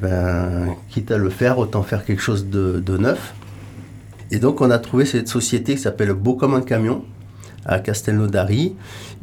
ben, 0.01 0.75
quitte 0.89 1.12
à 1.12 1.17
le 1.17 1.29
faire, 1.29 1.59
autant 1.59 1.83
faire 1.83 2.05
quelque 2.05 2.21
chose 2.21 2.47
de, 2.47 2.81
de 2.85 2.97
neuf. 2.97 3.33
Et 4.31 4.39
donc 4.39 4.62
on 4.62 4.69
a 4.69 4.79
trouvé 4.79 5.05
cette 5.05 5.27
société 5.27 5.75
qui 5.75 5.81
s'appelle 5.81 6.13
Beau 6.13 6.35
comme 6.35 6.53
un 6.53 6.62
camion 6.62 7.03
à 7.69 7.80
Castelnaudary, 7.80 8.75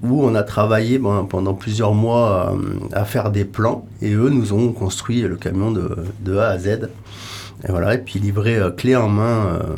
où 0.03 0.25
on 0.25 0.35
a 0.35 0.43
travaillé 0.43 0.99
pendant 0.99 1.55
plusieurs 1.55 1.95
mois 1.95 2.55
euh, 2.55 2.79
à, 2.93 3.05
faire 3.05 3.31
des 3.31 3.45
plans, 3.45 3.85
et 4.01 4.13
eux 4.13 4.29
nous 4.29 4.53
ont 4.53 4.73
construit 4.73 5.23
le 5.23 5.37
camion 5.37 5.73
de, 5.73 6.37
A 6.37 6.49
à 6.51 6.59
Z. 6.59 6.89
Et 7.67 7.71
voilà, 7.71 7.95
et 7.95 7.99
puis 7.99 8.21
livré 8.21 8.57
euh, 8.57 8.71
clé 8.71 8.95
en 8.95 9.09
main. 9.09 9.47
Euh, 9.47 9.75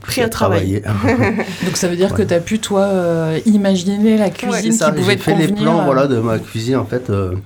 Prêt 0.00 0.22
à 0.22 0.28
travailler. 0.28 0.82
Donc 1.64 1.76
ça 1.76 1.86
veut 1.86 1.94
dire 1.94 2.12
que 2.12 2.22
tu 2.22 2.34
as 2.34 2.40
pu, 2.40 2.58
toi, 2.58 2.88
imaginer 3.46 4.18
la 4.18 4.30
cuisine 4.30 4.72
qui 4.76 4.92
pouvait 5.00 5.14
te 5.14 5.22
fait 5.22 5.36
les 5.36 5.46
plans 5.46 5.84
voilà, 5.84 6.08
de 6.08 6.18
ma 6.18 6.40
cuisine, 6.40 6.76
en 6.76 6.84
fait. 6.84 7.08
Euh, 7.08 7.36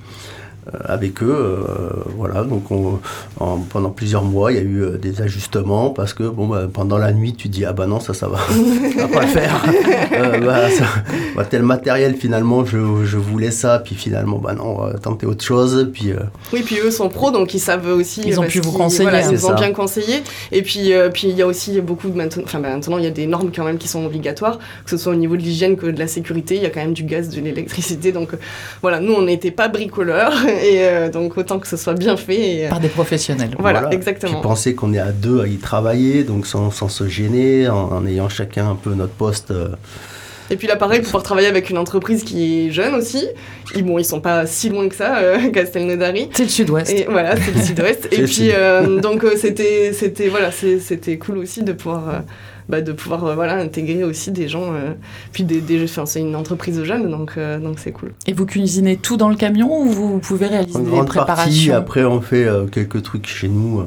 avec 0.85 1.23
eux. 1.23 1.33
Euh, 1.33 1.91
voilà, 2.17 2.43
donc 2.45 2.65
pendant 3.71 3.91
plusieurs 3.91 4.25
mois, 4.25 4.53
il 4.53 4.57
y 4.57 4.61
a 4.61 4.63
eu 4.63 4.83
euh, 4.83 4.99
des 4.99 5.23
ajustements 5.23 5.91
parce 5.91 6.13
que 6.13 6.25
bon, 6.25 6.49
bah, 6.49 6.67
pendant 6.73 6.99
la 6.99 7.13
nuit, 7.13 7.35
tu 7.35 7.49
dis 7.49 7.65
ah 7.65 7.73
bah 7.73 7.87
non, 7.87 8.01
ça, 8.01 8.15
ça 8.15 8.29
va, 8.29 8.39
va 8.97 9.09
pas 9.09 9.23
le 9.23 9.29
faire. 9.29 9.65
Bah, 10.47 10.69
bah, 11.35 11.45
tel 11.45 11.63
matériel, 11.63 12.15
finalement, 12.17 12.65
je, 12.65 13.05
je, 13.05 13.17
voulais 13.17 13.51
ça, 13.51 13.79
puis 13.79 13.95
finalement, 13.95 14.39
bah 14.39 14.55
non, 14.55 14.77
on 14.77 14.87
va 14.87 14.99
tenter 14.99 15.27
autre 15.27 15.45
chose. 15.45 15.91
Puis, 15.93 16.13
Oui, 16.53 16.63
puis 16.65 16.79
eux 16.79 16.91
sont 16.91 17.09
pros, 17.09 17.31
donc 17.31 17.55
ils 17.55 17.61
savent 17.61 17.89
aussi. 17.89 18.23
Ils 18.25 18.41
ont 18.41 18.45
pu 18.45 18.61
vous 18.61 18.73
conseiller. 18.73 19.09
Voilà, 19.09 19.31
ils 19.31 19.47
ont 19.47 19.55
bien 19.55 19.73
conseillé. 19.73 20.23
Et 20.53 20.63
puis, 20.63 20.93
puis 21.13 21.29
il 21.29 21.37
y 21.37 21.43
a 21.43 21.47
aussi 21.47 21.81
beaucoup 21.81 22.09
de 22.09 22.17
maintenant, 22.17 22.43
enfin 22.45 22.59
maintenant, 22.59 22.99
il 22.99 23.05
y 23.05 23.09
a 23.09 23.11
des 23.11 23.27
normes 23.27 23.51
quand 23.55 23.65
même 23.65 23.79
qui 23.79 23.89
sont 23.89 24.05
obligatoires, 24.05 24.59
que 24.85 24.91
ce 24.91 24.97
soit 24.97 25.13
au 25.13 25.17
niveau 25.17 25.37
de 25.37 25.43
l'hygiène 25.43 25.77
que 25.77 25.87
de 25.87 25.99
la 25.99 26.07
sécurité. 26.07 26.57
Il 26.57 26.63
y 26.63 26.67
a 26.67 26.71
quand 26.71 26.81
même 26.81 26.95
du 26.95 27.05
gaz, 27.05 27.29
de 27.29 27.41
l'électricité. 27.41 28.13
Donc 28.13 28.31
voilà, 28.83 29.01
nous, 29.01 29.13
on 29.13 29.23
n'était 29.23 29.51
pas 29.51 29.69
bricoleurs. 29.69 30.33
Et 30.63 30.85
euh, 30.85 31.11
donc 31.11 31.37
autant 31.37 31.59
que 31.59 31.69
ce 31.69 31.77
soit 31.77 31.95
bien 31.95 32.17
fait. 32.17 32.67
Euh, 32.67 32.69
Par 32.69 32.81
des 32.81 32.89
professionnels. 32.89 33.51
Voilà, 33.59 33.89
exactement. 33.93 34.35
Puis 34.35 34.43
penser 34.43 34.75
qu'on 34.75 34.93
est 34.93 34.99
à 34.99 35.13
deux 35.13 35.41
à 35.41 35.47
y 35.47 35.57
travailler, 35.57 36.25
donc 36.25 36.47
sans, 36.47 36.71
sans 36.71 36.89
se 36.89 37.09
gêner, 37.09 37.69
en, 37.69 38.07
ayant 38.07 38.29
chacun 38.29 38.71
un 38.71 38.77
peu 38.77 38.95
notre 38.95 39.13
poste. 39.13 39.51
Euh. 39.51 39.69
Et 40.51 40.57
puis 40.57 40.67
là, 40.67 40.77
pareil, 40.77 41.01
pouvoir 41.01 41.23
travailler 41.23 41.49
avec 41.49 41.71
une 41.71 41.79
entreprise 41.79 42.25
qui 42.25 42.67
est 42.67 42.71
jeune 42.71 42.95
aussi. 42.95 43.27
Ils, 43.75 43.85
bon, 43.85 43.99
ils 43.99 44.05
sont 44.05 44.21
pas 44.21 44.47
si 44.47 44.69
loin 44.69 44.89
que 44.89 44.95
ça, 44.95 45.19
euh, 45.19 45.51
Castelnaudary. 45.53 46.29
C'est 46.33 46.45
le 46.45 46.49
sud-ouest. 46.49 46.91
Et 46.91 47.07
voilà, 47.09 47.37
c'est 47.37 47.53
le 47.53 47.61
sud-ouest. 47.61 48.09
et 48.13 48.25
puis, 48.25 48.51
donc, 49.03 49.25
c'était, 49.37 49.93
c'était, 49.93 50.29
voilà, 50.29 50.51
c'était 50.53 51.19
cool 51.19 51.39
aussi 51.39 51.63
de 51.63 51.73
pouvoir 51.73 52.23
bah, 52.69 52.81
de 52.81 52.93
pouvoir 52.93 53.25
euh, 53.25 53.35
voilà, 53.35 53.57
intégrer 53.57 54.03
aussi 54.03 54.33
des 54.33 54.49
gens. 54.49 54.73
Euh, 54.75 54.93
puis 55.33 55.45
des, 55.45 55.61
des 55.61 55.87
c'est 55.87 56.21
une 56.21 56.35
entreprise 56.35 56.83
jeune, 56.83 57.11
donc 57.11 57.35
euh, 57.37 57.59
donc 57.59 57.79
c'est 57.79 57.93
cool. 57.93 58.13
Et 58.27 58.33
vous 58.33 58.45
cuisinez 58.45 58.97
tout 58.97 59.17
dans 59.17 59.29
le 59.29 59.37
camion 59.37 59.83
ou 59.83 59.85
vous 59.85 60.19
pouvez 60.19 60.47
réaliser 60.47 60.81
des 60.81 61.05
préparations? 61.05 61.75
Après, 61.75 62.05
on 62.05 62.21
fait 62.21 62.49
quelques 62.73 63.03
trucs 63.03 63.27
chez 63.27 63.49
nous. 63.49 63.85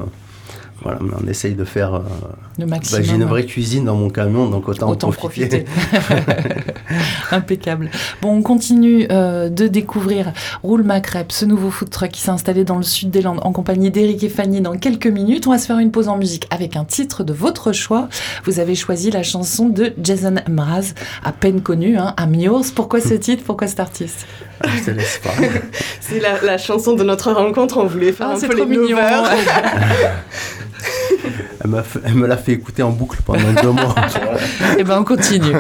Voilà, 0.82 1.00
mais 1.02 1.12
on 1.24 1.28
essaye 1.28 1.56
de 1.56 1.64
faire. 1.66 1.94
euh, 1.96 2.00
Le 2.58 2.66
bah, 2.66 2.76
maximum. 2.78 3.04
J'ai 3.04 3.14
une 3.16 3.26
vraie 3.26 3.46
cuisine 3.46 3.86
dans 3.86 3.96
mon 3.96 4.10
camion, 4.10 4.48
donc 4.50 4.68
autant, 4.70 4.90
Autant 4.90 5.10
en 5.10 5.12
profiter. 5.12 5.66
profiter. 5.66 6.14
Impeccable. 7.32 7.90
Bon, 8.22 8.36
on 8.38 8.42
continue 8.42 9.08
euh, 9.12 9.50
de 9.50 9.68
découvrir 9.68 10.32
Roule 10.64 10.84
ma 10.84 11.00
crêpe, 11.02 11.32
ce 11.32 11.46
nouveau 11.46 11.70
food 11.70 11.90
truck 11.90 12.10
qui 12.12 12.22
s'est 12.22 12.32
installé 12.32 12.64
dans 12.64 12.78
le 12.78 12.84
sud 12.84 13.10
des 13.12 13.22
Landes 13.22 13.40
en 13.44 13.52
compagnie 13.52 13.92
d'Éric 13.92 14.24
et 14.24 14.30
Fanny 14.30 14.62
dans 14.62 14.78
quelques 14.78 15.08
minutes. 15.08 15.48
On 15.48 15.52
va 15.52 15.58
se 15.58 15.66
faire 15.66 15.80
une 15.80 15.92
pause 15.92 16.08
en 16.08 16.18
musique 16.18 16.48
avec 16.50 16.76
un 16.76 16.86
titre 16.86 17.24
de 17.24 17.34
votre 17.34 17.72
choix. 17.72 18.08
Vous 18.46 18.60
avez 18.60 18.76
choisi 18.76 19.12
la 19.12 19.24
chanson 19.24 19.70
de 19.70 19.94
Jason 20.02 20.36
Mraz, 20.50 20.94
à 21.24 21.32
peine 21.32 21.62
connu, 21.62 21.98
hein, 21.98 22.16
Yours. 22.34 22.72
Pourquoi 22.74 23.02
ce 23.02 23.14
titre? 23.16 23.44
Pourquoi 23.46 23.68
cet 23.68 23.80
artiste? 23.80 24.26
Je 24.66 24.86
te 24.86 24.92
laisse 24.92 25.20
pas. 25.24 25.30
C'est 26.02 26.20
la, 26.20 26.42
la 26.42 26.58
chanson 26.58 26.94
de 26.94 27.04
notre 27.04 27.32
rencontre, 27.32 27.78
on 27.78 27.86
voulait 27.86 28.12
faire 28.12 28.28
Ah, 28.32 28.34
un 28.34 28.38
c'est 28.40 28.48
peu 28.48 28.58
les 28.58 28.66
mignon. 28.66 28.98
Elle, 31.64 31.70
m'a 31.70 31.84
fait- 31.84 32.00
elle 32.06 32.16
me 32.16 32.28
l'a 32.28 32.38
fait 32.38 32.54
écouter 32.54 32.84
en 32.84 32.92
boucle 32.92 33.20
pendant 33.26 33.52
deux 33.62 33.72
mois. 33.72 33.96
Eh 34.78 34.84
ben, 34.84 35.00
on 35.00 35.04
continue. 35.04 35.56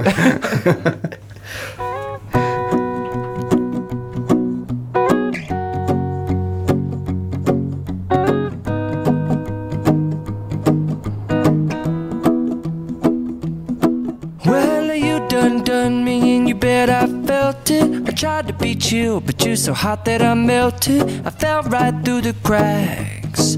Well, 14.45 14.95
you 14.95 15.19
done 15.27 15.63
done 15.63 16.03
me 16.03 16.35
and 16.37 16.47
you 16.47 16.55
bet 16.55 16.89
I 16.89 17.05
felt 17.25 17.69
it. 17.69 18.07
I 18.07 18.11
tried 18.11 18.47
to 18.47 18.53
beat 18.53 18.91
you, 18.91 19.21
but 19.21 19.45
you're 19.45 19.55
so 19.55 19.73
hot 19.73 20.05
that 20.05 20.21
I 20.21 20.33
melted. 20.33 21.03
I 21.25 21.29
fell 21.29 21.63
right 21.63 21.93
through 22.03 22.21
the 22.21 22.33
cracks. 22.43 23.57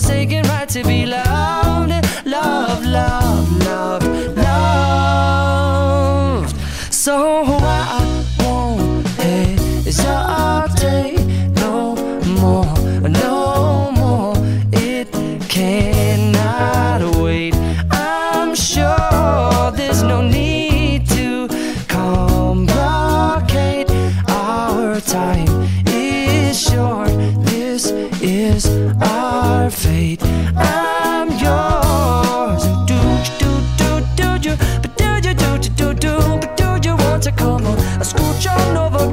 forsaken 0.00 0.44
right 0.44 0.68
to 0.68 0.84
be 0.84 1.04
loved, 1.06 1.90
love, 2.24 2.24
love, 2.24 2.84
love, 2.84 3.27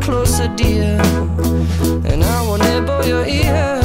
closer, 0.06 0.48
dear, 0.56 1.02
and 2.06 2.24
I 2.24 2.42
will 2.44 2.60
nibble 2.60 3.04
your 3.08 3.26
ear. 3.26 3.85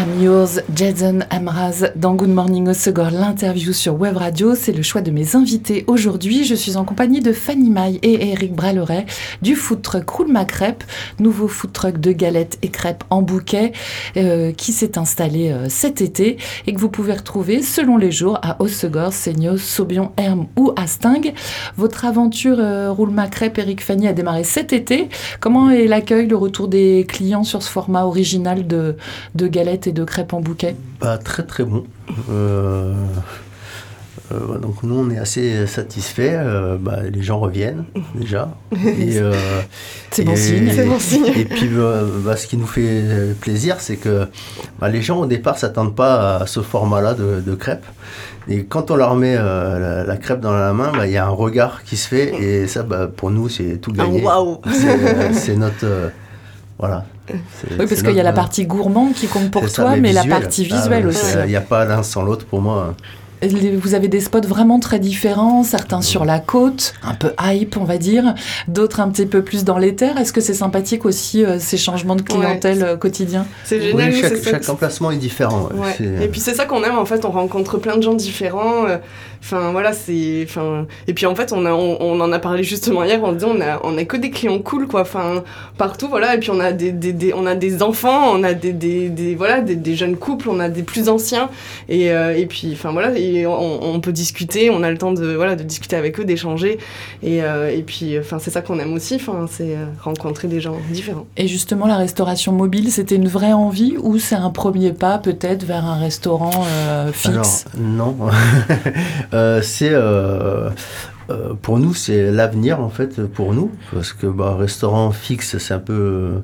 I'm 0.00 0.22
yours, 0.22 0.62
Jason 0.74 1.18
Amraz, 1.28 1.92
dans 1.94 2.14
Good 2.14 2.30
Morning 2.30 2.68
au 2.68 2.72
Segor, 2.72 3.10
l'interview 3.10 3.74
sur 3.74 4.00
Web 4.00 4.16
Radio. 4.16 4.54
C'est 4.54 4.72
le 4.72 4.82
choix 4.82 5.02
de 5.02 5.10
mes 5.10 5.36
invités 5.36 5.84
aujourd'hui. 5.88 6.44
Je 6.44 6.54
suis 6.54 6.78
en 6.78 6.86
compagnie 6.86 7.20
de 7.20 7.34
Fanny 7.34 7.68
Maille 7.68 7.98
et 8.02 8.30
Eric 8.30 8.54
Braleret 8.54 9.04
du 9.42 9.56
food 9.56 9.82
truck 9.82 10.08
Roule 10.08 10.32
ma 10.32 10.46
crêpe, 10.46 10.84
nouveau 11.18 11.48
food 11.48 11.72
truck 11.72 11.98
de 11.98 12.12
galettes 12.12 12.56
et 12.62 12.70
crêpes 12.70 13.04
en 13.10 13.20
bouquet 13.20 13.72
euh, 14.16 14.52
qui 14.52 14.72
s'est 14.72 14.96
installé 14.96 15.50
euh, 15.50 15.68
cet 15.68 16.00
été 16.00 16.38
et 16.66 16.72
que 16.72 16.80
vous 16.80 16.88
pouvez 16.88 17.12
retrouver 17.12 17.60
selon 17.60 17.98
les 17.98 18.10
jours 18.10 18.38
à 18.40 18.56
Hossegor, 18.62 19.12
Seignos, 19.12 19.58
Saubion, 19.58 20.12
Hermes 20.16 20.46
ou 20.56 20.72
Astingue. 20.76 21.34
Votre 21.76 22.06
aventure 22.06 22.56
euh, 22.58 22.90
Roule 22.90 23.10
ma 23.10 23.28
crêpe, 23.28 23.58
Eric 23.58 23.82
Fanny, 23.82 24.08
a 24.08 24.14
démarré 24.14 24.44
cet 24.44 24.72
été. 24.72 25.10
Comment 25.40 25.68
est 25.68 25.86
l'accueil, 25.86 26.26
le 26.26 26.36
retour 26.36 26.68
des 26.68 27.04
clients 27.06 27.44
sur 27.44 27.62
ce 27.62 27.68
format 27.68 28.04
original 28.04 28.66
de, 28.66 28.96
de 29.34 29.46
galettes 29.46 29.88
et 29.88 29.89
de 29.92 30.04
crêpes 30.04 30.32
en 30.32 30.40
bouquet 30.40 30.76
Bah, 31.00 31.18
très 31.18 31.42
très 31.44 31.64
bon. 31.64 31.84
Euh, 32.30 32.94
Euh, 34.32 34.58
donc 34.58 34.84
nous, 34.84 34.94
on 34.96 35.10
est 35.10 35.18
assez 35.18 35.66
satisfaits. 35.66 36.20
Euh, 36.38 36.76
bah, 36.78 36.98
les 37.02 37.20
gens 37.22 37.40
reviennent 37.40 37.82
déjà. 38.14 38.54
Et, 38.72 39.18
euh, 39.18 39.32
C'est 40.12 40.22
bon 40.22 40.32
et- 40.34 40.36
signe. 40.36 40.70
C'est 40.72 40.84
bon 40.86 40.98
signe. 41.00 41.26
Et 41.34 41.44
puis, 41.44 41.68
bah, 42.24 42.36
ce 42.36 42.46
qui 42.46 42.56
nous 42.56 42.66
fait 42.66 43.34
plaisir, 43.40 43.80
c'est 43.80 43.96
que 43.96 44.28
bah, 44.78 44.88
les 44.88 45.02
gens 45.02 45.18
au 45.18 45.26
départ 45.26 45.58
s'attendent 45.58 45.96
pas 45.96 46.36
à 46.36 46.46
ce 46.46 46.60
format-là 46.60 47.14
de, 47.14 47.40
de 47.44 47.54
crêpe. 47.56 47.84
Et 48.46 48.64
quand 48.66 48.92
on 48.92 48.96
leur 48.96 49.16
met 49.16 49.34
euh, 49.36 49.78
la, 49.80 50.04
la 50.04 50.16
crêpe 50.16 50.40
dans 50.40 50.52
la 50.52 50.72
main, 50.72 50.92
bah, 50.92 51.08
il 51.08 51.12
y 51.12 51.16
a 51.16 51.26
un 51.26 51.30
regard 51.30 51.82
qui 51.82 51.96
se 51.96 52.06
fait. 52.06 52.32
Et 52.40 52.68
ça, 52.68 52.84
bah, 52.84 53.08
pour 53.14 53.30
nous, 53.32 53.48
c'est 53.48 53.78
tout 53.78 53.90
gagné. 53.92 54.22
waouh 54.22 54.60
C'est 54.72 55.32
c'est 55.32 55.56
notre. 55.56 55.84
euh, 55.84 56.08
voilà. 56.78 57.04
Oui, 57.70 57.86
parce 57.88 58.02
qu'il 58.02 58.14
y 58.14 58.20
a 58.20 58.24
la 58.24 58.32
partie 58.32 58.64
gourmande 58.66 59.14
qui 59.14 59.26
compte 59.26 59.50
pour 59.50 59.68
ça, 59.68 59.82
toi, 59.82 59.96
mais 59.96 60.12
la 60.12 60.24
partie 60.24 60.68
Ah, 60.70 60.76
visuelle 60.76 61.06
ouais, 61.06 61.10
aussi. 61.10 61.36
Il 61.44 61.50
n'y 61.50 61.56
a 61.56 61.60
pas 61.60 61.84
l'un 61.84 62.02
sans 62.02 62.22
l'autre 62.22 62.46
pour 62.46 62.60
moi. 62.60 62.94
Vous 63.42 63.94
avez 63.94 64.08
des 64.08 64.20
spots 64.20 64.42
vraiment 64.46 64.80
très 64.80 64.98
différents, 64.98 65.62
certains 65.64 66.02
sur 66.02 66.26
la 66.26 66.40
côte, 66.40 66.92
un 67.02 67.14
peu 67.14 67.32
hype 67.42 67.78
on 67.78 67.84
va 67.84 67.96
dire, 67.96 68.34
d'autres 68.68 69.00
un 69.00 69.08
petit 69.08 69.24
peu 69.24 69.40
plus 69.42 69.64
dans 69.64 69.78
les 69.78 69.96
terres. 69.96 70.18
Est-ce 70.18 70.34
que 70.34 70.42
c'est 70.42 70.52
sympathique 70.52 71.06
aussi 71.06 71.42
euh, 71.42 71.58
ces 71.58 71.78
changements 71.78 72.16
de 72.16 72.20
clientèle 72.22 72.82
euh, 72.82 72.96
quotidiens 72.98 73.46
C'est 73.64 73.80
génial. 73.80 74.12
Oui, 74.12 74.22
chaque, 74.44 74.68
emplacement 74.68 75.10
est 75.10 75.16
différent. 75.16 75.70
ouais. 75.72 75.96
Ouais. 76.06 76.24
Et 76.24 76.28
puis 76.28 76.38
c'est 76.38 76.52
ça 76.52 76.66
qu'on 76.66 76.84
aime 76.84 76.98
en 76.98 77.06
fait, 77.06 77.24
on 77.24 77.30
rencontre 77.30 77.78
plein 77.78 77.96
de 77.96 78.02
gens 78.02 78.12
différents. 78.12 78.84
euh, 78.86 78.98
Enfin 79.42 79.72
voilà, 79.72 79.92
c'est. 79.92 80.44
Enfin 80.48 80.86
et 81.06 81.14
puis 81.14 81.26
en 81.26 81.34
fait 81.34 81.52
on 81.52 81.64
a 81.66 81.72
on, 81.72 81.96
on 82.00 82.20
en 82.20 82.30
a 82.32 82.38
parlé 82.38 82.62
justement 82.62 83.04
hier. 83.04 83.20
On 83.22 83.32
se 83.32 83.36
dit 83.38 83.44
on 83.46 83.60
a 83.60 83.80
on 83.84 83.96
a 83.98 84.04
que 84.04 84.16
des 84.16 84.30
clients 84.30 84.58
cool 84.58 84.86
quoi. 84.86 85.00
Enfin 85.02 85.42
partout 85.78 86.08
voilà. 86.08 86.34
Et 86.34 86.38
puis 86.38 86.50
on 86.50 86.60
a 86.60 86.72
des, 86.72 86.92
des, 86.92 87.12
des- 87.12 87.32
on 87.34 87.46
a 87.46 87.54
des 87.54 87.82
enfants, 87.82 88.32
on 88.32 88.42
a 88.42 88.52
des, 88.54 88.72
des, 88.72 89.08
des- 89.08 89.34
voilà 89.34 89.60
des, 89.60 89.76
des 89.76 89.96
jeunes 89.96 90.16
couples, 90.16 90.48
on 90.50 90.60
a 90.60 90.68
des 90.68 90.82
plus 90.82 91.08
anciens. 91.08 91.48
Et, 91.88 92.10
euh, 92.12 92.36
et 92.36 92.46
puis 92.46 92.70
enfin 92.74 92.92
voilà 92.92 93.16
et 93.18 93.46
on, 93.46 93.94
on 93.94 94.00
peut 94.00 94.12
discuter. 94.12 94.70
On 94.70 94.82
a 94.82 94.90
le 94.90 94.98
temps 94.98 95.12
de 95.12 95.34
voilà 95.34 95.56
de 95.56 95.62
discuter 95.62 95.96
avec 95.96 96.20
eux, 96.20 96.24
d'échanger. 96.24 96.78
Et, 97.22 97.42
euh, 97.42 97.70
et 97.74 97.82
puis 97.82 98.18
enfin 98.18 98.38
c'est 98.38 98.50
ça 98.50 98.60
qu'on 98.62 98.78
aime 98.78 98.92
aussi. 98.92 99.14
Enfin 99.16 99.46
c'est 99.50 99.74
euh, 99.74 99.86
rencontrer 100.02 100.48
des 100.48 100.60
gens 100.60 100.76
différents. 100.90 101.26
Et 101.36 101.48
justement, 101.48 101.86
la 101.86 101.96
restauration 101.96 102.52
mobile, 102.52 102.90
c'était 102.92 103.14
une 103.16 103.28
vraie 103.28 103.52
envie 103.52 103.94
ou 103.98 104.18
c'est 104.18 104.34
un 104.34 104.50
premier 104.50 104.92
pas 104.92 105.18
peut-être 105.18 105.64
vers 105.64 105.84
un 105.86 105.98
restaurant 105.98 106.50
euh, 106.66 107.10
fixe? 107.12 107.64
Alors, 107.74 107.86
non. 107.86 108.16
Euh, 109.34 109.62
c'est. 109.62 109.90
euh, 109.92 110.70
euh, 111.30 111.54
pour 111.62 111.78
nous, 111.78 111.94
c'est 111.94 112.30
l'avenir 112.32 112.80
en 112.80 112.88
fait 112.90 113.24
pour 113.26 113.54
nous 113.54 113.70
parce 113.92 114.12
que 114.12 114.26
bah, 114.26 114.56
restaurant 114.56 115.12
fixe, 115.12 115.58
c'est 115.58 115.74
un 115.74 115.78
peu 115.78 116.42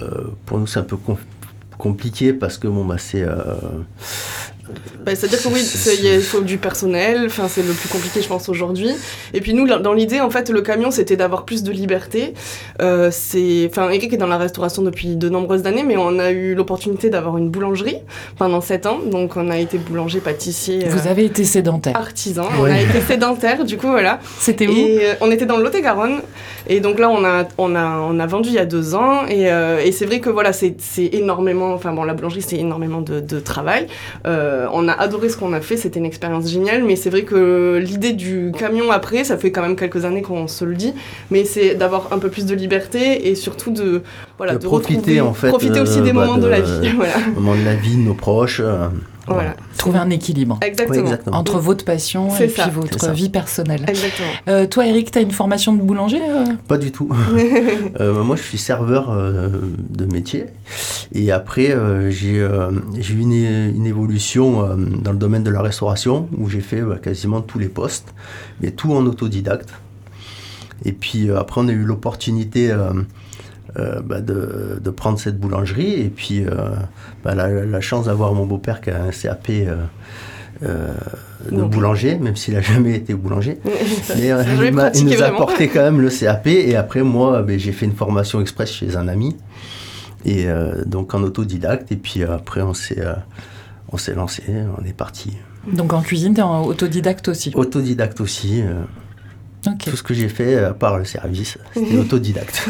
euh, 0.00 0.24
pour 0.46 0.58
nous 0.58 0.66
c'est 0.68 0.78
un 0.80 0.84
peu 0.84 0.96
com- 0.96 1.16
compliqué 1.78 2.32
parce 2.32 2.56
que 2.58 2.68
bon 2.68 2.84
bah 2.84 2.96
c'est 2.98 3.22
euh, 3.22 3.34
Bah, 5.04 5.14
C'est-à-dire 5.14 5.42
que 5.42 5.48
oui, 5.48 5.60
il 6.02 6.22
faut 6.22 6.40
du 6.40 6.58
personnel, 6.58 7.28
c'est 7.48 7.62
le 7.62 7.72
plus 7.72 7.88
compliqué, 7.88 8.22
je 8.22 8.28
pense, 8.28 8.48
aujourd'hui. 8.48 8.90
Et 9.34 9.40
puis 9.40 9.52
nous, 9.54 9.66
dans 9.66 9.92
l'idée, 9.92 10.20
en 10.20 10.30
fait, 10.30 10.48
le 10.48 10.62
camion, 10.62 10.90
c'était 10.90 11.16
d'avoir 11.16 11.44
plus 11.44 11.62
de 11.62 11.70
liberté. 11.70 12.34
Euh, 12.80 13.10
Eric 13.34 14.12
est 14.12 14.16
dans 14.16 14.26
la 14.26 14.38
restauration 14.38 14.82
depuis 14.82 15.16
de 15.16 15.28
nombreuses 15.28 15.66
années, 15.66 15.84
mais 15.84 15.96
on 15.96 16.18
a 16.18 16.30
eu 16.30 16.54
l'opportunité 16.54 17.10
d'avoir 17.10 17.36
une 17.38 17.50
boulangerie 17.50 17.98
pendant 18.38 18.60
sept 18.60 18.86
ans. 18.86 18.98
Donc, 19.04 19.36
on 19.36 19.50
a 19.50 19.58
été 19.58 19.78
boulanger, 19.78 20.20
pâtissier, 20.20 20.86
Vous 20.88 21.06
euh, 21.06 21.10
avez 21.10 21.26
été 21.26 21.44
sédentaire. 21.44 21.96
artisan. 21.96 22.48
On 22.58 22.64
a 22.64 22.80
été 22.80 23.00
sédentaire, 23.00 23.64
du 23.64 23.76
coup, 23.76 23.88
voilà. 23.88 24.20
C'était 24.38 24.66
où 24.66 24.72
Et 24.72 25.00
euh, 25.02 25.14
on 25.20 25.30
était 25.30 25.46
dans 25.46 25.56
le 25.56 25.64
Lot-et-Garonne. 25.64 26.20
Et 26.66 26.80
donc 26.80 26.98
là, 26.98 27.10
on 27.10 27.24
a, 27.24 27.46
on 27.58 27.74
a, 27.76 27.98
on 27.98 28.18
a 28.18 28.26
vendu 28.26 28.48
il 28.48 28.54
y 28.54 28.58
a 28.58 28.64
deux 28.64 28.94
ans. 28.94 29.26
Et, 29.26 29.50
euh, 29.52 29.80
et 29.84 29.92
c'est 29.92 30.06
vrai 30.06 30.20
que 30.20 30.30
voilà, 30.30 30.52
c'est 30.52 30.76
c'est 30.78 31.10
énormément. 31.12 31.74
Enfin 31.74 31.92
bon, 31.92 32.04
la 32.04 32.14
boulangerie, 32.14 32.42
c'est 32.42 32.56
énormément 32.56 33.02
de, 33.02 33.20
de 33.20 33.40
travail. 33.40 33.86
Euh, 34.26 34.53
on 34.72 34.88
a 34.88 34.92
adoré 34.92 35.28
ce 35.28 35.36
qu'on 35.36 35.52
a 35.52 35.60
fait. 35.60 35.76
C'était 35.76 35.98
une 35.98 36.06
expérience 36.06 36.50
géniale. 36.50 36.84
Mais 36.84 36.96
c'est 36.96 37.10
vrai 37.10 37.22
que 37.22 37.78
l'idée 37.82 38.12
du 38.12 38.52
camion 38.58 38.90
après, 38.90 39.24
ça 39.24 39.36
fait 39.38 39.50
quand 39.52 39.62
même 39.62 39.76
quelques 39.76 40.04
années 40.04 40.22
qu'on 40.22 40.46
se 40.48 40.64
le 40.64 40.74
dit. 40.74 40.94
Mais 41.30 41.44
c'est 41.44 41.74
d'avoir 41.74 42.12
un 42.12 42.18
peu 42.18 42.28
plus 42.28 42.46
de 42.46 42.54
liberté 42.54 43.28
et 43.28 43.34
surtout 43.34 43.70
de. 43.70 44.02
Voilà, 44.38 44.54
De 44.54 44.58
de, 44.58 44.64
profiter, 44.66 44.96
retrouver- 44.96 45.20
en 45.20 45.34
fait, 45.34 45.48
Profiter 45.48 45.80
aussi 45.80 45.98
euh, 45.98 46.02
des 46.02 46.12
bah, 46.12 46.24
moments 46.26 46.36
de... 46.36 46.42
de- 46.42 46.48
la 46.48 46.60
vie. 46.60 46.90
voilà. 46.96 47.12
au 47.36 47.40
moment 47.40 47.54
de 47.60 47.64
la 47.64 47.74
vie 47.74 47.96
de 47.96 48.02
nos 48.02 48.14
proches. 48.14 48.60
Voilà. 49.26 49.54
Trouver 49.78 49.98
un 49.98 50.10
équilibre 50.10 50.58
Exactement. 50.62 50.98
Oui, 50.98 51.02
exactement. 51.04 51.36
entre 51.36 51.58
votre 51.58 51.84
passion 51.84 52.28
et 52.36 52.48
ça, 52.48 52.64
puis 52.64 52.72
votre 52.72 53.10
vie 53.12 53.28
personnelle. 53.28 53.84
Exactement. 53.88 54.28
Euh, 54.48 54.66
toi, 54.66 54.86
Eric, 54.86 55.10
tu 55.10 55.18
as 55.18 55.22
une 55.22 55.30
formation 55.30 55.72
de 55.72 55.80
boulanger 55.80 56.20
euh 56.22 56.44
Pas 56.68 56.78
du 56.78 56.92
tout. 56.92 57.10
Euh, 58.00 58.24
moi, 58.24 58.36
je 58.36 58.42
suis 58.42 58.58
serveur 58.58 59.10
euh, 59.10 59.48
de 59.90 60.04
métier. 60.04 60.46
Et 61.12 61.30
après, 61.30 61.70
euh, 61.70 62.10
j'ai 62.10 62.46
j'ai 62.98 63.14
eu 63.14 63.20
une, 63.20 63.32
une 63.32 63.86
évolution 63.86 64.64
euh, 64.64 64.74
dans 64.76 65.12
le 65.12 65.18
domaine 65.18 65.44
de 65.44 65.50
la 65.50 65.62
restauration 65.62 66.28
où 66.36 66.48
j'ai 66.48 66.60
fait 66.60 66.82
bah, 66.82 66.98
quasiment 67.00 67.40
tous 67.40 67.58
les 67.58 67.68
postes, 67.68 68.14
mais 68.60 68.70
tout 68.70 68.92
en 68.92 69.06
autodidacte. 69.06 69.70
Et 70.84 70.92
puis 70.92 71.30
euh, 71.30 71.38
après, 71.38 71.60
on 71.60 71.68
a 71.68 71.72
eu 71.72 71.84
l'opportunité 71.84 72.74
euh, 73.78 74.00
bah, 74.02 74.20
de, 74.20 74.80
de 74.82 74.90
prendre 74.90 75.18
cette 75.18 75.38
boulangerie. 75.38 75.92
Et 75.94 76.08
puis, 76.08 76.44
euh, 76.44 76.50
bah, 77.24 77.34
la, 77.34 77.48
la 77.48 77.80
chance 77.80 78.06
d'avoir 78.06 78.32
mon 78.34 78.46
beau-père 78.46 78.80
qui 78.80 78.90
a 78.90 79.02
un 79.02 79.10
CAP 79.10 79.48
euh, 79.50 79.76
euh, 80.62 80.92
de 81.50 81.62
boulanger, 81.62 82.16
même 82.18 82.36
s'il 82.36 82.54
n'a 82.54 82.60
jamais 82.60 82.94
été 82.94 83.12
boulanger. 83.14 83.58
Mais 84.16 84.30
euh, 84.32 84.42
il, 84.64 84.72
m'a- 84.72 84.88
il 84.88 84.92
pratiquer 84.92 85.04
nous 85.04 85.12
a 85.12 85.16
vraiment. 85.16 85.36
apporté 85.36 85.68
quand 85.68 85.82
même 85.82 86.00
le 86.00 86.08
CAP 86.10 86.46
et 86.46 86.76
après 86.76 87.02
moi 87.02 87.42
ben, 87.42 87.58
j'ai 87.58 87.72
fait 87.72 87.86
une 87.86 87.92
formation 87.96 88.40
express 88.40 88.70
chez 88.70 88.96
un 88.96 89.08
ami 89.08 89.36
et 90.24 90.46
euh, 90.46 90.84
donc 90.86 91.12
en 91.14 91.22
autodidacte 91.22 91.90
et 91.92 91.96
puis 91.96 92.22
euh, 92.22 92.32
après 92.34 92.62
on 92.62 92.72
s'est 92.72 93.00
euh, 93.00 93.14
on 93.92 93.96
s'est 93.98 94.14
lancé, 94.14 94.42
on 94.80 94.84
est 94.86 94.92
parti. 94.96 95.32
Donc 95.70 95.92
en 95.92 96.02
cuisine, 96.02 96.34
tu 96.34 96.40
es 96.40 96.44
autodidacte 96.44 97.28
aussi. 97.28 97.50
Autodidacte 97.54 98.20
aussi, 98.20 98.62
euh, 99.72 99.90
tout 99.90 99.96
ce 99.96 100.02
que 100.02 100.14
j'ai 100.14 100.28
fait 100.28 100.56
à 100.56 100.72
part 100.74 100.98
le 100.98 101.04
service, 101.04 101.58
c'était 101.74 101.96
autodidacte. 101.98 102.66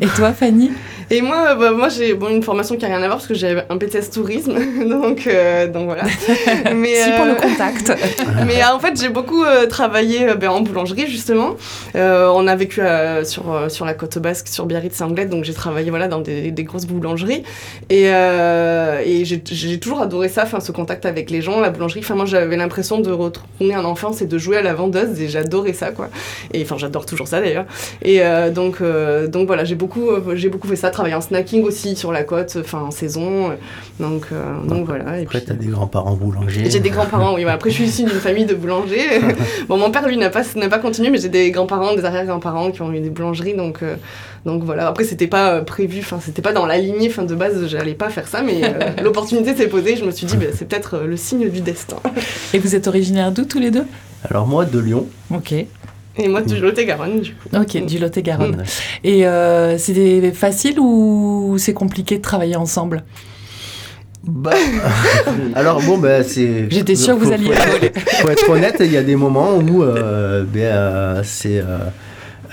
Et 0.00 0.06
toi, 0.08 0.32
Fanny? 0.32 0.70
Et 1.12 1.22
moi, 1.22 1.56
bah, 1.56 1.72
moi 1.72 1.88
j'ai 1.88 2.14
bon, 2.14 2.28
une 2.28 2.42
formation 2.42 2.76
qui 2.76 2.84
a 2.84 2.88
rien 2.88 2.98
à 3.02 3.06
voir 3.06 3.16
parce 3.16 3.26
que 3.26 3.34
j'ai 3.34 3.60
un 3.68 3.76
BTS 3.76 4.10
tourisme, 4.12 4.54
donc, 4.88 5.26
euh, 5.26 5.66
donc 5.66 5.86
voilà. 5.86 6.04
Mais, 6.74 6.94
Si 7.02 7.10
pour 7.16 7.24
le 7.24 7.32
euh, 7.32 7.34
contact. 7.34 7.92
mais 8.46 8.62
euh, 8.62 8.74
en 8.74 8.78
fait, 8.78 9.00
j'ai 9.00 9.08
beaucoup 9.08 9.42
euh, 9.42 9.66
travaillé 9.66 10.28
euh, 10.28 10.34
ben, 10.36 10.50
en 10.50 10.60
boulangerie 10.60 11.08
justement. 11.08 11.56
Euh, 11.96 12.30
on 12.32 12.46
a 12.46 12.54
vécu 12.54 12.80
euh, 12.80 13.24
sur, 13.24 13.52
euh, 13.52 13.68
sur 13.68 13.84
la 13.84 13.94
côte 13.94 14.18
basque, 14.18 14.46
sur 14.46 14.66
Biarritz 14.66 15.00
et 15.00 15.02
Anglette, 15.02 15.30
donc 15.30 15.42
j'ai 15.42 15.54
travaillé 15.54 15.90
voilà, 15.90 16.06
dans 16.06 16.20
des, 16.20 16.52
des 16.52 16.64
grosses 16.64 16.86
boulangeries. 16.86 17.42
Et, 17.88 18.04
euh, 18.06 19.02
et 19.04 19.24
j'ai 19.24 19.80
toujours 19.80 20.00
adoré 20.02 20.28
ça, 20.28 20.44
enfin, 20.44 20.60
ce 20.60 20.70
contact 20.70 21.06
avec 21.06 21.30
les 21.30 21.42
gens, 21.42 21.60
la 21.60 21.70
boulangerie. 21.70 22.00
Enfin, 22.00 22.14
moi 22.14 22.26
j'avais 22.26 22.56
l'impression 22.56 23.00
de 23.00 23.10
retourner 23.10 23.76
en 23.76 23.84
enfance 23.84 24.22
et 24.22 24.26
de 24.26 24.38
jouer 24.38 24.58
à 24.58 24.62
la 24.62 24.74
vendeuse 24.74 25.20
et 25.20 25.28
j'adorais 25.28 25.72
ça 25.72 25.90
quoi. 25.90 26.08
Et 26.54 26.62
enfin, 26.62 26.76
j'adore 26.78 27.06
toujours 27.06 27.28
ça 27.28 27.40
d'ailleurs. 27.40 27.64
Et 28.02 28.22
euh, 28.22 28.50
donc, 28.50 28.80
euh, 28.80 29.26
donc 29.28 29.46
voilà, 29.46 29.64
j'ai 29.64 29.74
beaucoup, 29.74 30.08
euh, 30.10 30.34
j'ai 30.36 30.48
beaucoup 30.48 30.68
fait 30.68 30.76
ça, 30.76 30.90
travailler 30.90 31.14
en 31.14 31.20
snacking 31.20 31.62
aussi 31.64 31.96
sur 31.96 32.12
la 32.12 32.24
côte, 32.24 32.56
enfin 32.60 32.80
en 32.80 32.90
saison. 32.90 33.50
Donc, 33.98 34.26
euh, 34.32 34.42
donc 34.66 34.86
voilà. 34.86 35.18
Et 35.18 35.22
Après 35.22 35.38
puis- 35.38 35.46
tu 35.46 35.52
as 35.52 35.56
des 35.56 35.66
grands-parents 35.66 36.14
boulangers. 36.14 36.68
j'ai 36.70 36.80
des 36.80 36.90
grands-parents, 36.90 37.34
oui. 37.34 37.44
bah, 37.44 37.52
Après, 37.52 37.70
je 37.70 37.74
suis 37.76 37.84
issue 37.84 38.04
d'une 38.04 38.10
famille 38.20 38.46
de 38.46 38.54
boulangers. 38.54 39.20
bon, 39.68 39.76
mon 39.78 39.90
père, 39.90 40.06
lui, 40.08 40.16
n'a 40.16 40.30
pas, 40.30 40.42
n'a 40.56 40.68
pas 40.68 40.78
continué, 40.78 41.10
mais 41.10 41.18
j'ai 41.18 41.28
des 41.28 41.50
grands-parents, 41.50 41.94
des 41.94 42.04
arrière-grands-parents 42.04 42.70
qui 42.70 42.82
ont 42.82 42.92
eu 42.92 43.00
des 43.00 43.10
boulangeries. 43.10 43.54
Donc, 43.54 43.82
euh, 43.82 43.96
donc 44.46 44.62
voilà. 44.64 44.88
Après, 44.88 45.04
c'était 45.04 45.26
pas 45.26 45.60
prévu, 45.60 45.98
enfin, 46.00 46.18
c'était 46.24 46.42
pas 46.42 46.52
dans 46.52 46.66
la 46.66 46.78
lignée. 46.78 47.08
Fin, 47.10 47.24
de 47.24 47.34
base, 47.34 47.66
j'allais 47.68 47.94
pas 47.94 48.08
faire 48.10 48.26
ça, 48.28 48.42
mais 48.42 48.62
euh, 48.64 48.68
l'opportunité 49.02 49.54
s'est 49.54 49.68
posée. 49.68 49.96
Je 49.96 50.04
me 50.04 50.10
suis 50.10 50.26
dit, 50.26 50.36
bah, 50.36 50.46
c'est 50.54 50.66
peut-être 50.66 50.98
le 51.06 51.16
signe 51.16 51.48
du 51.50 51.60
destin. 51.60 51.96
Et 52.54 52.58
vous 52.58 52.74
êtes 52.74 52.86
originaire 52.88 53.32
d'où 53.32 53.44
tous 53.44 53.58
les 53.58 53.70
deux? 53.70 53.84
Alors 54.30 54.46
moi 54.46 54.64
de 54.66 54.78
Lyon, 54.78 55.06
Ok. 55.34 55.54
Et 56.22 56.28
moi, 56.28 56.42
du 56.42 56.58
Lot-et-Garonne, 56.58 57.20
du 57.20 57.34
coup. 57.34 57.48
Ok, 57.54 57.84
du 57.84 57.98
Lot-et-Garonne. 57.98 58.62
Et 59.04 59.26
euh, 59.26 59.78
c'est 59.78 60.32
facile 60.32 60.78
ou 60.78 61.56
c'est 61.58 61.74
compliqué 61.74 62.18
de 62.18 62.22
travailler 62.22 62.56
ensemble? 62.56 63.04
Bah, 64.22 64.50
alors 65.54 65.80
bon, 65.80 65.96
ben 65.96 66.22
c'est. 66.22 66.66
J'étais 66.70 66.94
sûre 66.94 67.18
que 67.18 67.24
vous 67.24 67.32
alliez 67.32 67.52
faut-. 67.52 68.00
Faut 68.20 68.28
être 68.28 68.50
honnête, 68.50 68.76
il 68.80 68.92
y 68.92 68.98
a 68.98 69.02
des 69.02 69.16
moments 69.16 69.56
où 69.56 69.82
euh, 69.82 70.44
ben, 70.46 70.60
euh, 70.60 71.22
c'est. 71.24 71.58
euh, 71.58 71.78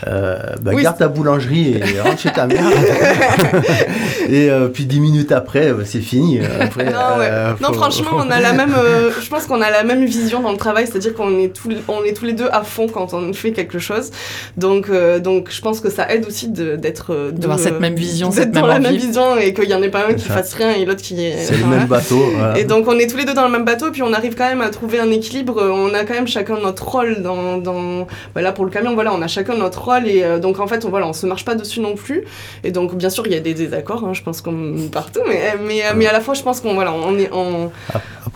euh, 0.05 0.37
bah, 0.61 0.71
Oui, 0.73 0.83
garde 0.83 0.97
ta 0.97 1.07
boulangerie 1.07 1.77
et 1.81 2.01
rentre 2.01 2.19
chez 2.19 2.29
ta 2.31 2.45
mère. 2.47 2.61
et 4.29 4.49
euh, 4.49 4.67
puis 4.67 4.85
dix 4.85 4.99
minutes 4.99 5.31
après, 5.31 5.67
euh, 5.71 5.83
c'est 5.85 5.99
fini. 6.01 6.39
Après, 6.59 6.85
Non, 6.85 7.17
ouais. 7.19 7.29
non, 7.61 7.69
faut- 7.69 7.73
franchement, 7.75 8.11
on 8.13 8.29
a 8.29 8.39
la 8.39 8.53
même. 8.53 8.73
euh, 8.77 9.09
je 9.21 9.29
pense 9.29 9.45
qu'on 9.45 9.61
a 9.61 9.69
la 9.71 9.83
même 9.83 10.05
vision 10.05 10.41
dans 10.41 10.51
le 10.51 10.57
travail, 10.57 10.87
c'est-à-dire 10.87 11.13
qu'on 11.13 11.37
est 11.39 11.53
tous, 11.55 11.69
on 11.87 12.03
est 12.03 12.13
tous 12.13 12.25
les 12.25 12.33
deux 12.33 12.47
à 12.51 12.63
fond 12.63 12.87
quand 12.87 13.13
on 13.13 13.33
fait 13.33 13.51
quelque 13.51 13.79
chose. 13.79 14.11
Donc, 14.57 14.89
euh, 14.89 15.19
donc, 15.19 15.47
je 15.51 15.61
pense 15.61 15.79
que 15.79 15.89
ça 15.89 16.11
aide 16.11 16.25
aussi 16.27 16.47
d'être. 16.49 17.31
D'avoir 17.33 17.59
cette 17.59 17.79
même 17.79 17.95
vision, 17.95 18.29
d'être 18.29 18.37
cette 18.39 18.51
dans 18.51 18.61
même 18.67 18.83
la 18.83 18.89
même 18.91 18.97
vision 18.99 19.37
et 19.37 19.53
qu'il 19.53 19.69
y 19.69 19.73
en 19.73 19.81
ait 19.81 19.89
pas 19.89 20.05
un 20.09 20.13
qui 20.13 20.25
ça. 20.27 20.33
fasse 20.35 20.53
rien 20.53 20.71
et 20.71 20.85
l'autre 20.85 21.01
qui 21.01 21.23
est. 21.25 21.37
C'est 21.37 21.57
le 21.57 21.65
même 21.65 21.85
bateau. 21.87 22.23
voilà. 22.35 22.57
Et 22.57 22.63
donc 22.65 22.87
on 22.87 22.97
est 22.99 23.07
tous 23.09 23.17
les 23.17 23.25
deux 23.25 23.33
dans 23.33 23.45
le 23.45 23.51
même 23.51 23.65
bateau, 23.65 23.91
puis 23.91 24.03
on 24.03 24.13
arrive 24.13 24.35
quand 24.35 24.47
même 24.47 24.61
à 24.61 24.69
trouver 24.69 24.99
un 24.99 25.09
équilibre. 25.11 25.61
On 25.61 25.93
a 25.93 26.03
quand 26.03 26.13
même 26.13 26.27
chacun 26.27 26.57
notre 26.59 26.87
rôle 26.87 27.21
dans, 27.21 27.57
dans... 27.57 28.07
bah 28.35 28.41
là 28.41 28.51
pour 28.51 28.65
le 28.65 28.71
camion, 28.71 28.93
voilà, 28.93 29.13
on 29.13 29.21
a 29.21 29.27
chacun 29.27 29.55
notre 29.55 29.81
et 29.95 30.23
euh, 30.23 30.39
donc 30.39 30.59
en 30.59 30.67
fait 30.67 30.85
on 30.85 30.89
voilà, 30.89 31.07
on 31.07 31.13
se 31.13 31.25
marche 31.25 31.45
pas 31.45 31.55
dessus 31.55 31.79
non 31.79 31.95
plus. 31.95 32.23
Et 32.63 32.71
donc 32.71 32.95
bien 32.95 33.09
sûr 33.09 33.25
il 33.27 33.33
y 33.33 33.35
a 33.35 33.39
des 33.39 33.53
désaccords, 33.53 34.03
hein, 34.05 34.13
je 34.13 34.21
pense 34.21 34.41
comme 34.41 34.89
partout, 34.91 35.21
mais 35.27 35.55
mais, 35.61 35.85
euh, 35.85 35.93
mais 35.95 36.07
à 36.07 36.13
la 36.13 36.21
fois 36.21 36.33
je 36.33 36.43
pense 36.43 36.61
qu'on 36.61 36.73
voilà, 36.73 36.93
on 36.93 37.17
est 37.17 37.31
en 37.31 37.71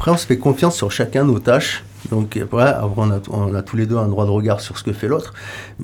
Après, 0.02 0.10
on 0.10 0.18
se 0.18 0.26
fait 0.26 0.40
confiance 0.40 0.78
sur 0.78 0.92
chacun 0.92 1.26
nos 1.26 1.38
tâches. 1.38 1.84
Donc 2.10 2.36
après, 2.36 2.64
après, 2.64 2.90
on, 2.98 3.12
a, 3.12 3.20
on 3.30 3.54
a 3.54 3.62
tous 3.62 3.78
les 3.78 3.86
deux 3.86 3.98
un 3.98 4.08
droit 4.08 4.26
de 4.26 4.32
regard 4.32 4.60
sur 4.60 4.76
ce 4.76 4.84
que 4.84 4.94
fait 4.94 5.08
l'autre, 5.08 5.36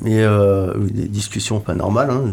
mais 0.02 0.24
euh, 0.24 0.74
des 0.80 1.08
discussions 1.08 1.60
pas 1.60 1.76
normales. 1.76 2.10
hein. 2.10 2.24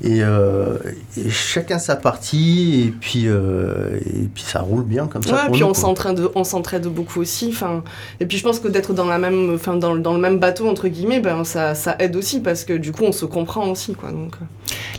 et, 0.00 0.22
euh, 0.22 0.78
et 1.18 1.28
chacun 1.28 1.78
sa 1.78 1.96
partie, 1.96 2.86
et 2.86 2.90
puis, 2.98 3.24
euh, 3.26 3.98
et 4.06 4.30
puis 4.32 4.42
ça 4.42 4.60
roule 4.60 4.82
bien 4.82 5.08
comme 5.08 5.22
ça. 5.22 5.34
Ouais, 5.34 5.40
pour 5.42 5.52
puis 5.52 5.60
nous, 5.60 5.66
on 5.66 5.74
s'entraide, 5.74 6.22
on 6.34 6.42
s'entraide 6.44 6.86
beaucoup 6.86 7.20
aussi. 7.20 7.50
Enfin, 7.52 7.84
et 8.18 8.24
puis 8.24 8.38
je 8.38 8.42
pense 8.42 8.58
que 8.58 8.68
d'être 8.68 8.94
dans 8.94 9.04
la 9.04 9.18
même, 9.18 9.52
enfin 9.54 9.76
dans, 9.76 9.96
dans 9.96 10.14
le 10.14 10.20
même 10.20 10.38
bateau 10.38 10.70
entre 10.70 10.88
guillemets, 10.88 11.20
ben 11.20 11.44
ça, 11.44 11.74
ça 11.74 11.96
aide 11.98 12.16
aussi 12.16 12.40
parce 12.40 12.64
que 12.64 12.72
du 12.72 12.92
coup 12.92 13.04
on 13.04 13.12
se 13.12 13.26
comprend 13.26 13.68
aussi 13.68 13.92
quoi. 13.92 14.10
Donc 14.10 14.36
euh. 14.40 14.44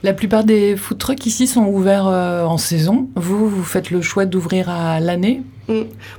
La 0.04 0.14
plupart 0.14 0.44
des 0.44 0.76
food 0.78 1.00
trucks 1.00 1.26
ici 1.26 1.48
sont 1.48 1.66
ouverts 1.66 2.06
euh, 2.06 2.44
en 2.44 2.60
saison. 2.60 3.10
Vous, 3.16 3.50
vous 3.50 3.64
faites 3.64 3.90
le 3.90 4.04
choix 4.04 4.26
d'ouvrir 4.26 4.70
à 4.70 5.00
l'année? 5.00 5.42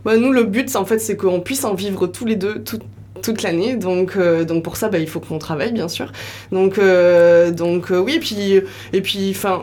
Bah, 0.04 0.16
nous 0.16 0.32
le 0.32 0.44
but 0.44 0.74
en 0.76 0.84
fait 0.84 0.98
c'est 0.98 1.16
qu'on 1.16 1.40
puisse 1.40 1.64
en 1.64 1.74
vivre 1.74 2.06
tous 2.06 2.24
les 2.24 2.36
deux 2.36 2.62
tout- 2.62 2.80
toute 3.22 3.42
l'année. 3.42 3.76
Donc 3.76 4.16
euh, 4.16 4.44
donc 4.44 4.64
pour 4.64 4.76
ça 4.76 4.88
bah, 4.88 4.98
il 4.98 5.08
faut 5.08 5.20
qu'on 5.20 5.38
travaille 5.38 5.72
bien 5.72 5.88
sûr. 5.88 6.10
Donc 6.50 6.78
euh, 6.78 7.50
donc 7.52 7.90
euh, 7.92 7.98
oui 7.98 8.14
et 8.14 8.20
puis 8.20 8.60
et 8.92 9.00
puis 9.00 9.30
enfin 9.34 9.62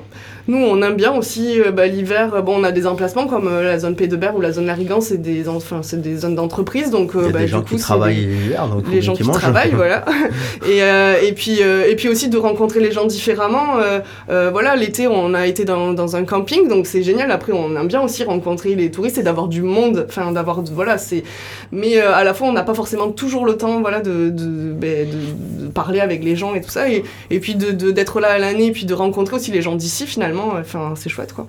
nous 0.49 0.57
on 0.57 0.81
aime 0.81 0.95
bien 0.95 1.13
aussi 1.13 1.61
euh, 1.61 1.71
bah, 1.71 1.87
l'hiver 1.87 2.43
bon 2.43 2.55
on 2.59 2.63
a 2.63 2.71
des 2.71 2.85
emplacements 2.87 3.27
comme 3.27 3.47
euh, 3.47 3.63
la 3.63 3.79
zone 3.79 3.95
Pays 3.95 4.07
de 4.07 4.15
Berre 4.17 4.35
ou 4.35 4.41
la 4.41 4.51
zone 4.51 4.65
Larigan 4.65 4.99
c'est 4.99 5.21
des 5.21 5.47
enfin 5.47 5.79
c'est 5.83 6.01
des 6.01 6.17
zones 6.17 6.35
d'entreprise 6.35 6.89
donc 6.91 7.11
Il 7.13 7.21
y 7.21 7.23
euh, 7.23 7.29
a 7.29 7.31
bah, 7.31 7.39
des 7.39 7.45
du 7.45 7.51
gens 7.51 7.61
coup, 7.61 7.75
qui 7.75 7.81
travaillent 7.81 8.25
l'hiver, 8.25 8.67
donc 8.67 8.83
les 8.91 9.01
gens 9.01 9.13
qui 9.13 9.23
travaillent, 9.23 9.71
voilà. 9.71 10.03
et, 10.67 10.81
euh, 10.83 11.15
et, 11.23 11.33
puis, 11.33 11.57
euh, 11.61 11.85
et 11.89 11.95
puis 11.95 12.09
aussi 12.09 12.29
de 12.29 12.37
rencontrer 12.37 12.79
les 12.79 12.91
gens 12.91 13.05
différemment. 13.05 13.77
Euh, 13.77 13.99
euh, 14.29 14.49
voilà, 14.51 14.75
l'été, 14.75 15.07
on 15.07 15.33
a 15.33 15.45
été 15.47 15.65
dans, 15.65 15.93
dans 15.93 16.15
un 16.15 16.23
camping, 16.23 16.67
donc 16.67 16.87
c'est 16.87 17.03
génial. 17.03 17.31
Après, 17.31 17.53
on 17.53 17.75
aime 17.75 17.87
bien 17.87 18.01
aussi 18.01 18.23
rencontrer 18.23 18.75
les 18.75 18.91
touristes 18.91 19.17
et 19.17 19.23
d'avoir 19.23 19.47
du 19.47 19.61
monde. 19.61 20.05
Enfin, 20.09 20.31
d'avoir, 20.31 20.61
voilà, 20.63 20.97
c'est. 20.97 21.23
Mais 21.71 21.97
euh, 22.01 22.13
à 22.13 22.23
la 22.23 22.33
fois, 22.33 22.47
on 22.47 22.53
n'a 22.53 22.63
pas 22.63 22.73
forcément 22.73 23.09
toujours 23.11 23.45
le 23.45 23.55
temps, 23.57 23.81
voilà, 23.81 23.99
de, 24.01 24.29
de, 24.29 24.73
ben, 24.73 25.07
de- 25.09 25.65
de 25.65 25.67
parler 25.71 25.99
avec 25.99 26.23
les 26.23 26.35
gens 26.35 26.55
et 26.55 26.61
tout 26.61 26.69
ça. 26.71 26.89
Et, 26.89 27.03
et 27.29 27.39
puis 27.39 27.55
d'être 27.55 28.19
là 28.19 28.29
à 28.29 28.39
l'année, 28.39 28.67
et 28.67 28.71
puis 28.71 28.85
de 28.85 28.93
rencontrer 28.93 29.35
aussi 29.35 29.51
les 29.51 29.61
gens 29.61 29.75
d'ici, 29.75 30.05
finalement. 30.07 30.38
Enfin, 30.59 30.93
c'est 30.95 31.09
chouette, 31.09 31.33
quoi. 31.33 31.47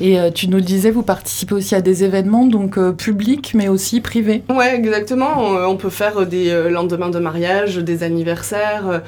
Et 0.00 0.18
euh, 0.18 0.30
tu 0.30 0.48
nous 0.48 0.56
le 0.56 0.62
disais, 0.62 0.90
vous 0.90 1.02
participez 1.02 1.54
aussi 1.54 1.74
à 1.74 1.80
des 1.80 2.04
événements, 2.04 2.46
donc 2.46 2.78
euh, 2.78 2.92
publics, 2.92 3.52
mais 3.54 3.68
aussi 3.68 4.00
privés. 4.00 4.42
Ouais, 4.48 4.74
exactement. 4.74 5.28
On, 5.38 5.56
on 5.72 5.76
peut 5.76 5.90
faire 5.90 6.26
des 6.26 6.50
euh, 6.50 6.70
lendemains 6.70 7.10
de 7.10 7.18
mariage, 7.18 7.76
des 7.76 8.02
anniversaires, 8.02 8.84
euh, 8.88 8.98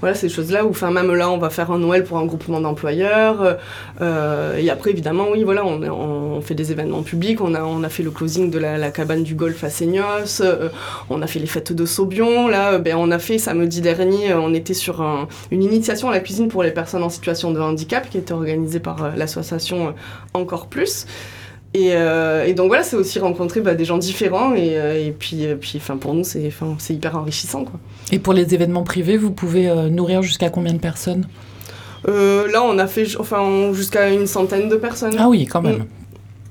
voilà 0.00 0.14
ces 0.14 0.28
choses-là. 0.28 0.64
Ou 0.64 0.70
enfin 0.70 0.90
même 0.90 1.12
là, 1.14 1.30
on 1.30 1.38
va 1.38 1.50
faire 1.50 1.70
un 1.70 1.78
Noël 1.78 2.04
pour 2.04 2.18
un 2.18 2.26
groupement 2.26 2.60
d'employeurs. 2.60 3.40
euh, 3.42 3.54
euh, 4.00 4.56
et 4.58 4.68
après, 4.70 4.90
évidemment, 4.90 5.26
oui, 5.32 5.42
voilà, 5.44 5.64
on, 5.64 5.80
on 5.82 6.40
fait 6.40 6.54
des 6.54 6.72
événements 6.72 7.02
publics. 7.02 7.40
On 7.40 7.54
a, 7.54 7.62
on 7.62 7.82
a 7.82 7.88
fait 7.88 8.02
le 8.02 8.10
closing 8.10 8.50
de 8.50 8.58
la, 8.58 8.78
la 8.78 8.90
cabane 8.90 9.22
du 9.22 9.34
golf 9.34 9.62
à 9.64 9.70
Seignos. 9.70 10.40
euh, 10.40 10.68
on 11.10 11.22
a 11.22 11.26
fait 11.26 11.38
les 11.38 11.46
fêtes 11.46 11.72
de 11.72 11.86
Saubion. 11.86 12.48
Là, 12.48 12.72
euh, 12.74 12.78
ben, 12.78 12.96
on 12.98 13.10
a 13.10 13.18
fait 13.18 13.38
samedi 13.38 13.80
dernier, 13.80 14.32
euh, 14.32 14.40
on 14.40 14.52
était 14.54 14.74
sur 14.74 15.00
un- 15.02 15.28
une 15.50 15.62
initiation 15.62 16.08
à 16.08 16.12
la 16.12 16.20
cuisine 16.20 16.48
pour 16.48 16.62
les 16.62 16.70
personnes 16.72 17.02
en 17.02 17.08
situation 17.10 17.52
de 17.52 17.60
handicap 17.60 18.08
qui 18.10 18.18
était 18.18 18.32
organisée 18.32 18.61
par 18.80 19.02
euh, 19.02 19.10
l'association 19.16 19.88
euh, 19.88 19.90
Encore 20.34 20.68
Plus. 20.68 21.06
Et, 21.74 21.92
euh, 21.92 22.44
et 22.44 22.52
donc 22.52 22.68
voilà, 22.68 22.82
c'est 22.82 22.96
aussi 22.96 23.18
rencontrer 23.18 23.62
bah, 23.62 23.74
des 23.74 23.86
gens 23.86 23.96
différents 23.96 24.54
et, 24.54 24.78
euh, 24.78 25.06
et 25.06 25.10
puis, 25.10 25.46
puis 25.58 25.74
enfin, 25.76 25.96
pour 25.96 26.12
nous, 26.12 26.22
c'est 26.24 26.50
hyper 26.90 27.16
enrichissant. 27.16 27.64
Quoi. 27.64 27.80
Et 28.10 28.18
pour 28.18 28.34
les 28.34 28.52
événements 28.52 28.82
privés, 28.82 29.16
vous 29.16 29.30
pouvez 29.30 29.70
euh, 29.70 29.88
nourrir 29.88 30.20
jusqu'à 30.20 30.50
combien 30.50 30.74
de 30.74 30.78
personnes? 30.80 31.26
Là, 32.06 32.62
on 32.64 32.78
a 32.78 32.86
fait 32.88 33.06
enfin, 33.18 33.72
jusqu'à 33.72 34.10
une 34.10 34.26
centaine 34.26 34.68
de 34.68 34.76
personnes. 34.76 35.14
Ah 35.18 35.28
oui, 35.28 35.46
quand 35.46 35.62
même. 35.62 35.86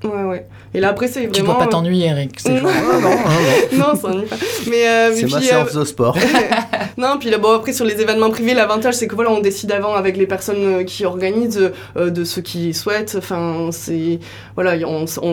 Ouais, 0.04 0.24
ouais. 0.24 0.46
Et 0.74 0.80
là, 0.80 0.90
après, 0.90 1.08
c'est 1.08 1.22
Tu 1.30 1.42
vraiment... 1.42 1.54
dois 1.56 1.60
pas 1.66 1.68
t'ennuyer, 1.68 2.08
Eric. 2.08 2.40
ces 2.40 2.58
jours. 2.58 2.70
Ah, 2.74 2.82
non, 2.82 3.02
non, 3.02 3.10
non. 3.10 3.94
non, 3.94 3.96
ça 4.02 4.08
pas. 4.30 4.36
Mais, 4.70 4.88
euh, 4.88 5.12
C'est 5.14 5.24
puis, 5.26 5.32
ma 5.34 5.38
euh, 5.38 5.42
séance 5.42 5.74
de 5.76 5.84
sport. 5.86 6.18
non, 6.98 7.18
puis 7.20 7.30
là, 7.30 7.38
bon, 7.38 7.52
après, 7.54 7.74
sur 7.74 7.86
les 7.86 8.00
événements 8.02 8.30
privés, 8.30 8.54
l'avantage, 8.54 8.96
c'est 8.96 9.08
que 9.08 9.16
voilà, 9.16 9.32
on 9.32 9.42
décide 9.42 9.72
avant 9.72 9.94
avec 9.94 10.18
les 10.18 10.26
personnes 10.28 10.64
euh, 10.80 10.84
qui 10.84 11.06
organisent, 11.06 11.72
euh, 11.98 12.10
de 12.10 12.24
ceux 12.24 12.42
qui 12.42 12.74
souhaitent. 12.74 13.16
Enfin, 13.18 13.70
c'est. 13.72 14.20
Voilà, 14.56 14.76
on, 14.88 15.06
on, 15.22 15.28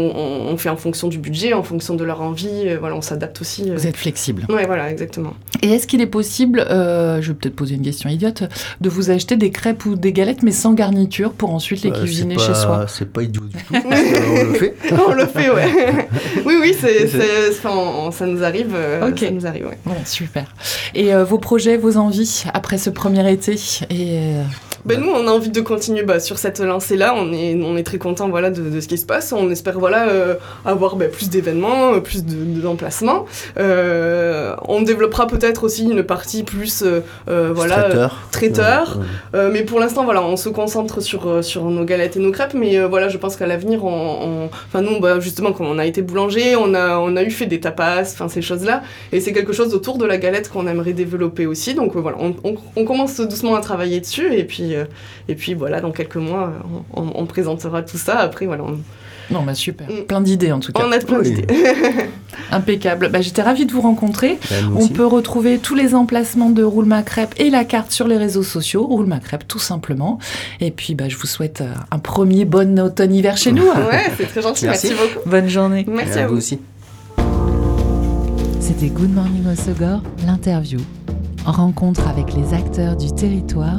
on 0.52 0.57
fait 0.57 0.68
en 0.70 0.76
fonction 0.76 1.09
du 1.09 1.18
budget, 1.18 1.52
en 1.54 1.62
fonction 1.62 1.94
de 1.94 2.04
leur 2.04 2.20
envie. 2.20 2.48
euh, 2.66 2.76
voilà, 2.78 2.96
on 2.96 3.02
s'adapte 3.02 3.40
aussi. 3.40 3.70
euh. 3.70 3.74
Vous 3.74 3.87
êtes 3.87 3.96
flexible. 3.96 4.44
Ouais, 4.48 4.66
voilà, 4.66 4.90
exactement. 4.90 5.35
Et 5.62 5.70
est-ce 5.72 5.87
qu'il 5.87 6.00
est 6.00 6.07
possible, 6.07 6.61
euh, 6.68 7.22
je 7.22 7.28
vais 7.28 7.35
peut-être 7.38 7.57
poser 7.57 7.76
une 7.76 7.83
question 7.83 8.11
idiote, 8.11 8.42
de 8.81 8.88
vous 8.88 9.11
acheter 9.11 9.37
des 9.37 9.50
crêpes 9.50 9.85
ou 9.87 9.94
des 9.94 10.12
galettes, 10.12 10.42
mais 10.42 10.52
sans 10.52 10.72
garniture, 10.74 11.33
pour 11.33 11.54
ensuite 11.54 11.83
les 11.85 11.90
Euh, 11.90 12.00
cuisiner 12.00 12.35
c'est 12.38 12.46
chez 12.48 12.54
soi? 12.54 12.85
C'est 12.88 13.11
pas 13.12 13.22
idiot 13.22 13.42
du 13.42 13.57
tout. 13.57 13.74
on 14.59 14.64
le 14.64 14.66
fait. 14.71 14.75
on 15.09 15.12
le 15.12 15.27
fait, 15.27 15.51
ouais. 15.51 16.09
oui, 16.44 16.55
oui, 16.61 16.77
c'est, 16.79 17.07
C'est- 17.07 17.18
c'est- 17.18 17.51
enfin, 17.51 17.71
on- 17.77 18.11
ça 18.11 18.27
nous 18.27 18.42
arrive. 18.42 18.73
euh, 18.75 19.09
Ok. 19.09 19.18
Ça 19.21 19.31
nous 19.31 19.47
arrive, 19.47 19.66
ouais. 19.66 19.79
Bon, 19.85 19.94
super. 20.05 20.44
Et 20.94 21.14
euh, 21.14 21.25
vos 21.25 21.38
projets, 21.38 21.77
vos 21.77 21.97
envies 21.97 22.44
après 22.55 22.79
ce 22.79 22.90
premier 22.90 23.31
été 23.31 23.55
et 23.90 24.18
euh, 24.18 24.42
Ben, 24.85 25.01
nous, 25.01 25.11
on 25.11 25.27
a 25.27 25.31
envie 25.31 25.51
de 25.51 25.61
continuer 25.61 26.03
bah, 26.03 26.21
sur 26.21 26.38
cette 26.38 26.61
lancée-là. 26.61 27.14
On 27.17 27.33
est, 27.33 27.55
on 27.62 27.77
est 27.77 27.83
très 27.83 27.99
content 27.99 28.29
voilà, 28.29 28.51
de, 28.51 28.62
de 28.62 28.81
ce 28.81 28.88
qui 28.88 28.97
se 28.99 29.05
passe. 29.07 29.33
On 29.33 29.51
espère 29.51 29.79
voilà, 29.79 30.09
euh, 30.09 30.35
avoir 30.64 30.97
bah, 30.97 31.07
plus 31.07 31.29
d'événements, 31.29 31.95
euh, 31.95 32.01
plus 32.01 32.25
de- 32.25 32.61
d'emplacements. 32.61 33.27
Euh, 33.59 34.55
on 34.67 34.83
développera 34.83 35.27
peut-être 35.27 35.64
aussi 35.64 35.85
une 35.85 36.03
partie 36.03 36.43
plus 36.43 36.85
voilà, 37.27 37.83
Traiteur. 37.83 38.17
traiteur. 38.31 38.99
Ouais, 39.33 39.38
ouais. 39.41 39.51
Mais 39.51 39.62
pour 39.62 39.81
l'instant, 39.81 40.05
voilà, 40.05 40.23
on 40.23 40.37
se 40.37 40.49
concentre 40.49 41.01
sur, 41.03 41.43
sur 41.45 41.64
nos 41.64 41.85
galettes 41.85 42.17
et 42.17 42.21
nos 42.21 42.31
crêpes. 42.33 42.55
Mais 42.55 42.79
voilà, 42.85 43.09
je 43.09 43.19
pense 43.19 43.37
qu'à 43.37 43.47
l'avenir, 43.47 43.85
on, 43.85 43.88
on- 44.45 44.51
enfin 44.69 44.83
nous, 44.83 45.01
bah, 45.01 45.21
justement, 45.21 45.53
comme 45.53 45.67
on 45.67 45.79
a 45.79 45.87
été 45.87 46.03
boulanger, 46.03 46.57
on 46.57 46.75
a, 46.75 46.99
on 46.99 47.17
a 47.17 47.23
eu 47.23 47.31
fait 47.31 47.47
des 47.47 47.61
tapas, 47.61 48.03
enfin 48.03 48.29
ces 48.29 48.43
choses-là. 48.43 48.83
Et 49.12 49.21
c'est 49.21 49.33
quelque 49.33 49.53
chose 49.53 49.75
autour 49.75 49.99
de 49.99 50.05
la 50.07 50.19
galette 50.19 50.49
qu'on 50.51 50.67
aimerait 50.67 50.93
développer 50.93 51.47
aussi. 51.47 51.75
Donc 51.75 51.97
voilà, 51.97 52.17
on, 52.21 52.35
on- 52.45 52.55
on 52.77 52.85
commence 52.85 53.21
doucement 53.21 53.55
à 53.57 53.61
travailler 53.61 54.01
dessus. 54.01 54.33
Et 54.35 54.45
puis, 54.45 54.67
euh, 54.76 54.85
et 55.28 55.35
puis 55.35 55.54
voilà, 55.54 55.81
dans 55.81 55.90
quelques 55.92 56.16
mois, 56.16 56.52
on, 56.94 57.02
on- 57.02 57.12
on 57.14 57.26
présentera 57.26 57.83
tout 57.83 57.98
ça. 57.98 58.18
Après, 58.18 58.46
voilà, 58.46 58.64
on, 58.64 58.78
non, 59.31 59.42
bah 59.42 59.54
super. 59.54 59.87
Mm. 59.90 60.04
Plein 60.07 60.20
d'idées 60.22 60.52
en 60.52 60.59
tout 60.61 60.72
cas. 60.72 60.83
on 60.87 60.90
a 60.90 60.98
plein 60.98 61.18
Oui. 61.18 61.31
d'idées. 61.35 61.46
Impeccable. 62.50 63.11
Bah, 63.11 63.20
J'étais 63.20 63.42
ravie 63.42 63.66
de 63.66 63.72
vous 63.72 63.83
rencontrer. 63.83 64.38
Ben, 64.48 64.64
nous 64.66 64.76
On 64.76 64.78
aussi. 64.81 64.90
peut 64.92 65.04
retrouver 65.04 65.59
tous 65.59 65.74
les 65.74 65.94
emplacements 65.94 66.48
de 66.48 66.62
Roule 66.62 66.87
Ma 66.87 67.02
Crêpe 67.02 67.35
et 67.38 67.50
la 67.50 67.64
carte 67.64 67.90
sur 67.90 68.09
les 68.09 68.16
réseaux 68.16 68.42
sociaux. 68.42 68.87
Roule 68.87 69.04
Ma 69.07 69.18
Crêpe, 69.18 69.46
tout 69.46 69.59
simplement. 69.59 70.18
Et 70.61 70.70
puis, 70.70 70.94
bah, 70.94 71.09
je 71.11 71.16
vous 71.16 71.26
souhaite 71.26 71.61
euh, 71.61 71.66
un 71.90 71.98
premier 71.98 72.46
bon 72.46 72.78
automne-hiver 72.81 73.37
chez 73.37 73.52
nous. 73.52 73.64
ouais, 73.66 74.11
c'est 74.16 74.26
très 74.28 74.40
gentil. 74.40 74.64
Merci. 74.64 74.88
Merci, 74.94 75.02
beaucoup. 75.14 75.28
Bonne 75.28 75.48
journée. 75.48 75.85
Merci 75.87 76.18
à 76.20 76.26
vous. 76.26 76.37
aussi. 76.37 76.59
C'était 78.61 78.88
Good 78.88 79.12
Morning 79.14 79.44
Osogor, 79.46 80.02
l'interview. 80.26 80.81
En 81.46 81.52
rencontre 81.52 82.07
avec 82.09 82.35
les 82.35 82.54
acteurs 82.54 82.96
du 82.96 83.12
territoire, 83.12 83.78